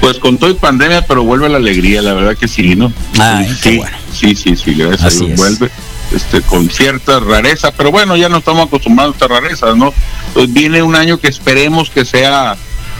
[0.00, 2.92] Pues con todo y pandemia, pero vuelve la alegría, la verdad que sí, ¿no?
[3.18, 3.96] Ay, sí, qué bueno.
[4.12, 5.36] sí, sí, sí, gracias a Así Dios es.
[5.58, 5.70] vuelve.
[6.12, 9.92] Este, con cierta rareza, pero bueno, ya no estamos acostumbrados a estas rarezas, ¿no?
[10.34, 12.56] Pues viene un año que esperemos que sea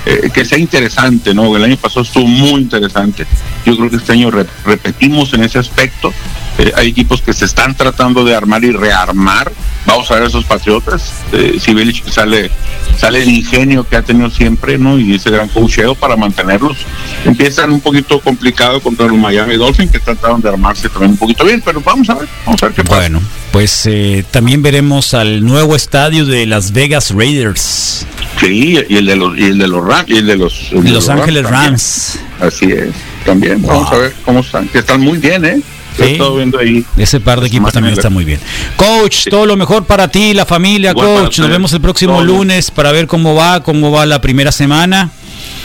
[0.07, 1.57] eh, que sea interesante, ¿no?
[1.57, 3.25] El año pasado estuvo muy interesante.
[3.65, 6.13] Yo creo que este año re- repetimos en ese aspecto.
[6.59, 9.53] Eh, hay equipos que se están tratando de armar y rearmar.
[9.85, 11.13] Vamos a ver a esos patriotas.
[11.33, 12.51] Eh, si Belichick sale,
[12.99, 14.99] sale el ingenio que ha tenido siempre, ¿no?
[14.99, 16.79] Y ese gran cocheo para mantenerlos.
[17.25, 21.45] Empiezan un poquito complicado contra los Miami Dolphins, que trataron de armarse también un poquito
[21.45, 22.97] bien, pero vamos a ver, vamos a ver qué pasa.
[22.97, 23.21] Bueno,
[23.53, 28.07] pues eh, también veremos al nuevo estadio de Las Vegas Raiders,
[28.41, 30.83] Sí, y el de los, y el de los Rams, y el de los, el
[30.83, 31.49] de de Los Ángeles.
[31.49, 32.19] Rams.
[32.41, 32.91] Así es,
[33.25, 33.63] también.
[33.63, 35.61] Vamos a ver cómo están, que están muy bien, ¿eh?
[35.99, 36.13] Yo He Sí.
[36.15, 36.85] estado viendo ahí.
[36.97, 38.39] Ese par de equipos también está muy bien.
[38.77, 41.39] Coach, todo lo mejor para ti, la familia, Igual coach.
[41.39, 45.11] Nos vemos el próximo lunes para ver cómo va, cómo va la primera semana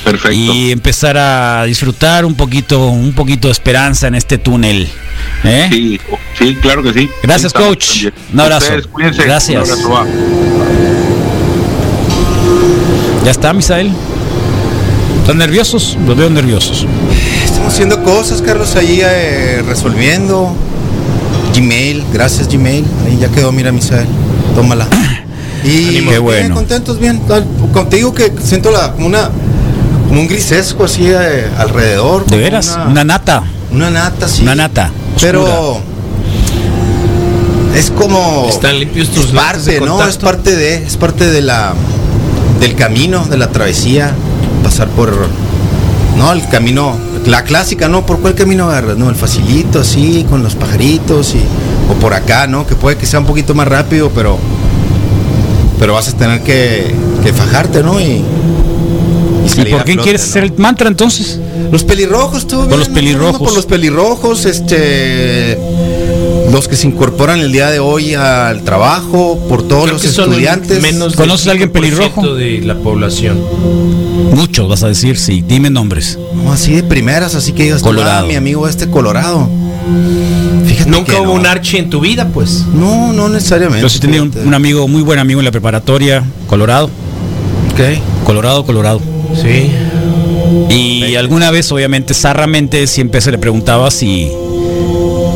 [0.04, 0.32] Perfecto.
[0.32, 4.88] y empezar a disfrutar un poquito, un poquito de esperanza en este túnel.
[5.44, 5.68] ¿eh?
[5.72, 6.00] Sí,
[6.40, 7.10] sí, claro que sí.
[7.24, 7.88] Gracias, estamos coach.
[7.94, 8.14] también.
[8.34, 8.66] Un abrazo.
[8.68, 9.24] Ustedes, cuídense.
[9.24, 9.64] Gracias.
[9.70, 10.06] Un abrazo, va.
[13.26, 13.92] Ya está, Misael.
[15.22, 15.96] ¿Están nerviosos?
[16.08, 16.86] Los veo nerviosos.
[17.82, 20.54] Haciendo cosas, Carlos, ahí eh, resolviendo.
[21.56, 22.86] Gmail, gracias Gmail.
[23.08, 24.06] Ahí ya quedó, mira, Misael.
[24.54, 24.88] Tómala.
[25.64, 26.12] Y Ánimo.
[26.12, 26.56] Qué bien, bueno.
[26.56, 27.20] contentos, bien.
[27.74, 29.32] Contigo que siento la, como una
[30.08, 32.28] como un grisesco así eh, alrededor.
[32.28, 33.44] De veras, Una, una nata.
[33.72, 34.44] una nata, sí.
[34.44, 34.92] Una nata.
[35.20, 35.82] Pero
[37.76, 40.08] es como Están limpios tus es parte, de ¿no?
[40.08, 41.74] Es parte de, es parte de la
[42.60, 44.12] del camino, de la travesía,
[44.64, 45.30] pasar por
[46.18, 48.06] no, el camino, la clásica, ¿no?
[48.06, 48.98] ¿Por cuál camino agarras?
[48.98, 51.42] No, el facilito, así, con los pajaritos y
[51.90, 52.66] o por acá, ¿no?
[52.66, 54.38] Que puede que sea un poquito más rápido, pero
[55.80, 56.94] pero vas a tener que,
[57.24, 58.00] que fajarte, ¿no?
[58.00, 58.24] Y,
[59.44, 60.28] ¿Y por flote, quieres ¿no?
[60.28, 61.40] hacer el mantra entonces?
[61.72, 62.68] Los pelirrojos, tú.
[62.68, 63.40] Por los pelirrojos.
[63.40, 65.58] Por los pelirrojos, este.
[66.52, 70.82] Los que se incorporan el día de hoy al trabajo, por todos Creo los estudiantes.
[70.82, 72.36] menos ¿Conoces a alguien 5% pelirrojo?
[72.36, 73.40] de la población.
[74.36, 75.44] Muchos, vas a decir, sí.
[75.48, 76.20] Dime nombres.
[76.36, 78.26] No, así de primeras, así que digas, tú, Colorado.
[78.26, 79.48] "Ah, mi amigo este Colorado.
[80.66, 81.34] Fíjate Nunca que hubo no.
[81.34, 82.66] un Archie en tu vida, pues.
[82.74, 83.82] No, no necesariamente.
[83.82, 86.90] Yo sí tenía un amigo, muy buen amigo en la preparatoria, Colorado.
[87.74, 88.26] Ok.
[88.26, 89.02] Colorado, Colorado.
[89.42, 89.72] Sí.
[90.70, 94.30] Y alguna vez, obviamente, zarramente, siempre se le preguntaba si.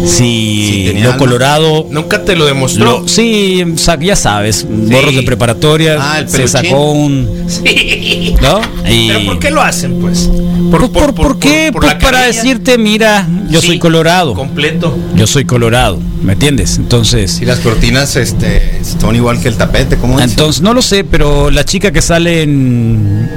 [0.06, 1.18] Si, Si tenía lo alma.
[1.18, 1.88] colorado.
[1.90, 3.02] Nunca te lo demostró.
[3.02, 3.64] lo- sí,
[4.02, 5.98] ya sabes, borros de preparatoria.
[6.00, 7.28] Ah, el se sacó un.
[7.48, 8.36] Sí.
[8.42, 8.62] ¿No?
[8.90, 10.30] Y- Pero ¿por qué lo hacen, pues?
[10.72, 11.70] ¿Por, por, por qué?
[11.72, 14.34] por Pues la para decirte, mira, yo Sí, soy colorado.
[14.36, 14.96] Completo.
[15.16, 16.78] Yo soy colorado, ¿me entiendes?
[16.78, 20.30] Entonces, Si las cortinas este, son igual que el tapete, ¿cómo es?
[20.32, 23.30] entonces no lo sé, pero la chica que sale en,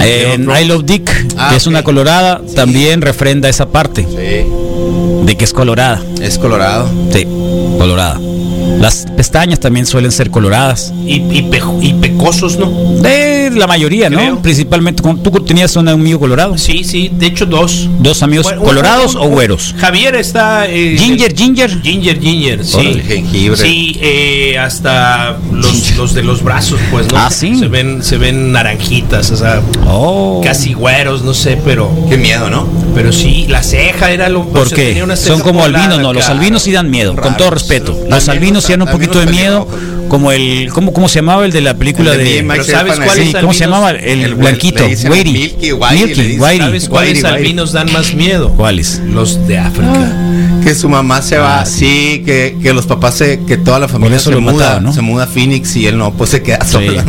[0.00, 0.48] en.
[0.50, 4.46] I Love Dick, Ah, que es una colorada, también refrenda esa parte Sí,
[5.24, 6.00] de que es colorada.
[6.20, 6.88] es colorado.
[7.12, 7.24] Sí,
[7.78, 8.18] colorada.
[8.82, 10.92] Las pestañas también suelen ser coloradas.
[11.06, 12.68] Y, y, pejo- y pecosos, ¿no?
[13.00, 14.42] De la mayoría, ¿no?
[14.42, 16.58] Principalmente, con- ¿tú tenías un amigo colorado?
[16.58, 17.08] Sí, sí.
[17.12, 17.88] De hecho, dos.
[18.00, 19.74] ¿Dos amigos Bueno, colorados un- o un- güeros?
[19.78, 20.66] Javier está.
[20.68, 21.80] eh, Ginger, Ginger.
[21.80, 22.76] Ginger, Ginger, sí.
[22.76, 23.56] Órale, jengibre.
[23.56, 27.18] Sí, eh, hasta los, los de los brazos, pues, ¿no?
[27.18, 27.54] Ah, sí.
[27.60, 30.40] Se ven, se ven naranjitas, o sea, Oh.
[30.42, 31.88] casi güeros, no sé, pero.
[32.08, 32.66] Qué miedo, ¿no?
[32.96, 36.00] Pero sí, la ceja era lo o sea, Porque tenía una ceja son como albinos,
[36.00, 37.96] no, los albinos sí dan miedo, con todo respeto.
[38.10, 39.66] Los albinos sí un poquito de miedo.
[40.12, 42.42] Como el, ¿cómo, cómo se llamaba el de la película El de de...
[42.42, 43.30] Mike Pero ¿sabes cuál sí.
[43.34, 43.92] es ¿Cómo se llamaba?
[43.92, 45.54] El, El blanquito, Whitey.
[45.90, 46.38] Milky.
[46.38, 48.50] ¿Sabes cuáles albinos dan más miedo?
[48.50, 49.00] ¿Cuáles?
[49.06, 50.14] Los de África.
[50.62, 51.78] Que su mamá se va, Ah, sí.
[51.78, 54.92] sí, que, que los papás se, que toda la familia se lo muda, mataron, ¿no?
[54.92, 56.72] se muda a Phoenix y él no, pues se queda Sí.
[56.72, 57.02] solo.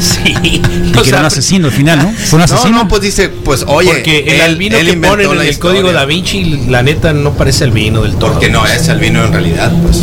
[0.00, 0.34] Sí.
[0.42, 0.60] Y
[0.98, 2.12] O que era un asesino al final, ¿no?
[2.26, 2.76] Fue un No, asesino.
[2.82, 5.80] no, pues dice, pues oye, porque el él- albino él que ponen en el historia.
[5.80, 8.32] código da Vinci, la neta no parece albino del todo.
[8.32, 10.02] Porque no es albino en realidad, pues.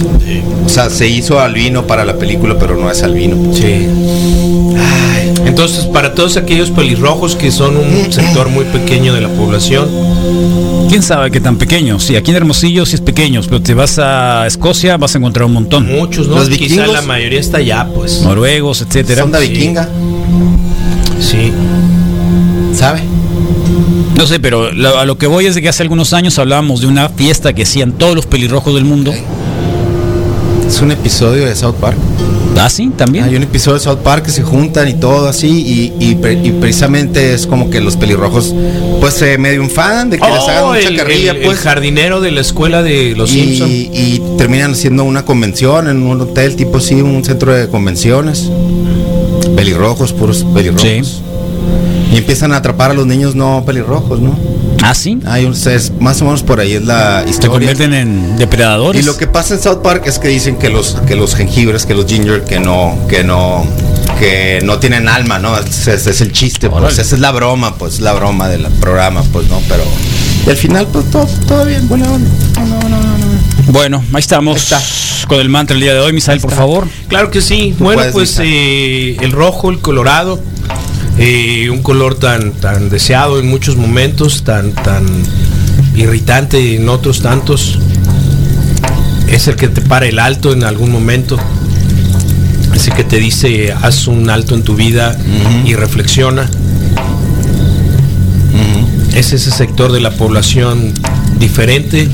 [0.66, 3.36] O sea, se hizo albino para la película, pero no es albino.
[3.54, 3.88] Sí.
[5.46, 9.88] Entonces, para todos aquellos pelirrojos que son un sector muy pequeño de la población,
[10.90, 12.00] ¿Quién sabe qué tan pequeño?
[12.00, 15.46] Sí, aquí en Hermosillo sí es pequeño, pero te vas a Escocia vas a encontrar
[15.46, 15.86] un montón.
[15.86, 16.38] muchos, ¿no?
[16.38, 18.22] Los Quizá vikingos la mayoría está allá, pues.
[18.24, 19.22] Noruegos, etcétera.
[19.22, 19.50] Sonda Sí.
[19.50, 19.88] vikinga,
[21.20, 21.52] Sí.
[22.76, 23.02] ¿sabe?
[24.18, 26.82] No sé, pero lo- a lo que voy es de que hace algunos años hablábamos
[26.82, 29.14] de una fiesta que hacían todos los pelirrojos del mundo.
[30.70, 31.98] Es un episodio de South Park.
[32.58, 33.24] Ah, sí, también.
[33.26, 36.34] Hay un episodio de South Park que se juntan y todo así, y, y pre-
[36.44, 38.54] y precisamente es como que los pelirrojos,
[39.00, 41.60] pues se medio enfadan de que les hagan Oh, mucha el, carrilla, el- el pues.
[41.60, 43.70] jardinero de la escuela de los Simpsons.
[43.72, 48.50] y, y terminan haciendo una convención en un hotel tipo así, un centro de convenciones.
[49.56, 50.84] Pelirrojos, puros pelirrojos.
[50.84, 51.02] Sí.
[52.14, 54.38] Y empiezan a atrapar a los niños no pelirrojos, ¿no?
[54.82, 55.20] Ah, sí.
[55.26, 57.50] Hay un, es, más o menos por ahí es la Se historia.
[57.52, 59.02] convierten en depredadores.
[59.02, 61.86] Y lo que pasa en South Park es que dicen que los que los jengibres,
[61.86, 63.66] que los ginger, que no, que no,
[64.20, 65.58] que no tienen alma, ¿no?
[65.58, 69.24] Ese, ese es el chiste, pues, esa es la broma, pues, la broma del programa,
[69.34, 69.62] pues, ¿no?
[69.68, 69.84] Pero
[70.46, 72.30] y al final, pues, todo, todo bien, buena onda.
[72.60, 73.72] No, no, no, no, no.
[73.74, 75.28] Bueno, ahí estamos Ahí está.
[75.28, 76.88] con el mantra el día de hoy, Misael, por favor.
[77.10, 77.76] Claro que sí.
[77.78, 80.40] Bueno, pues eh, el rojo, el colorado,
[81.22, 85.06] eh, un color tan, tan deseado en muchos momentos, tan, tan
[85.96, 87.78] irritante en otros tantos.
[89.28, 91.38] Es el que te para el alto en algún momento.
[92.74, 95.18] Es el que te dice, haz un alto en tu vida
[95.66, 96.50] y reflexiona.
[99.14, 100.94] Es ese sector de la población
[101.40, 102.08] diferente,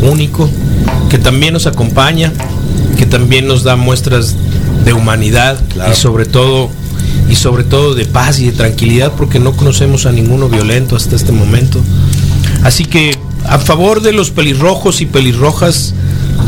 [0.00, 0.48] único,
[1.10, 2.32] que también nos acompaña,
[2.96, 4.34] que también nos da muestras
[4.84, 5.92] de humanidad Claro.
[5.92, 6.70] y sobre todo
[7.28, 11.16] y sobre todo de paz y de tranquilidad porque no conocemos a ninguno violento hasta
[11.16, 11.80] este momento.
[12.62, 15.94] Así que a favor de los pelirrojos y pelirrojas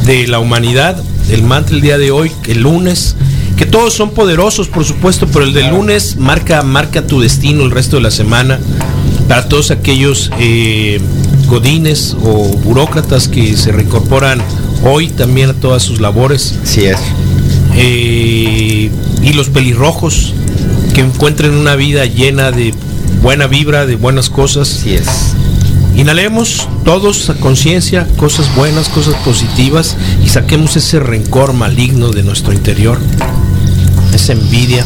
[0.05, 3.17] de la humanidad, el mantra el día de hoy, el lunes,
[3.57, 7.71] que todos son poderosos por supuesto, pero el del lunes marca, marca tu destino el
[7.71, 8.59] resto de la semana
[9.29, 11.01] para todos aquellos eh,
[11.47, 14.43] godines o burócratas que se reincorporan
[14.83, 16.59] hoy también a todas sus labores.
[16.65, 16.99] Sí es.
[17.77, 18.91] Eh,
[19.23, 20.35] y los pelirrojos
[20.95, 22.75] que encuentren una vida llena de
[23.23, 24.69] buena vibra, de buenas cosas.
[24.69, 25.35] Sí es.
[25.95, 32.53] Inhalemos todos a conciencia cosas buenas, cosas positivas y saquemos ese rencor maligno de nuestro
[32.53, 32.99] interior,
[34.15, 34.85] esa envidia.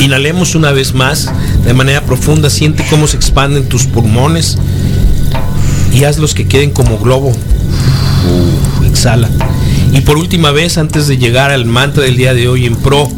[0.00, 1.30] Inhalemos una vez más
[1.64, 4.56] de manera profunda, siente cómo se expanden tus pulmones
[5.92, 7.30] y hazlos que queden como globo.
[7.30, 9.28] Uh, exhala.
[9.92, 13.10] Y por última vez, antes de llegar al mantra del día de hoy en pro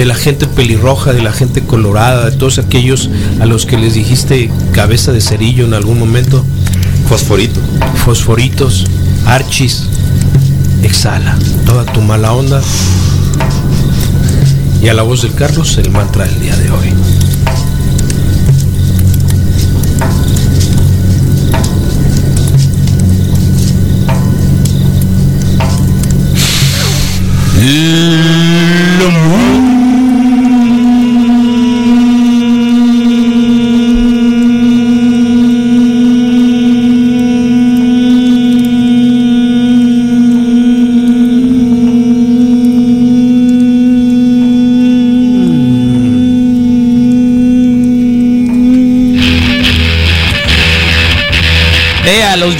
[0.00, 3.92] de la gente pelirroja, de la gente colorada, de todos aquellos a los que les
[3.92, 6.42] dijiste cabeza de cerillo en algún momento,
[7.06, 7.60] Fosforito.
[8.02, 8.86] fosforitos,
[9.26, 9.90] archis,
[10.82, 12.62] exhala toda tu mala onda.
[14.82, 16.94] Y a la voz del Carlos, el mantra del día de hoy.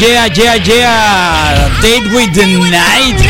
[0.01, 1.81] Yeah, yeah, yeah.
[1.83, 3.30] Date with the night.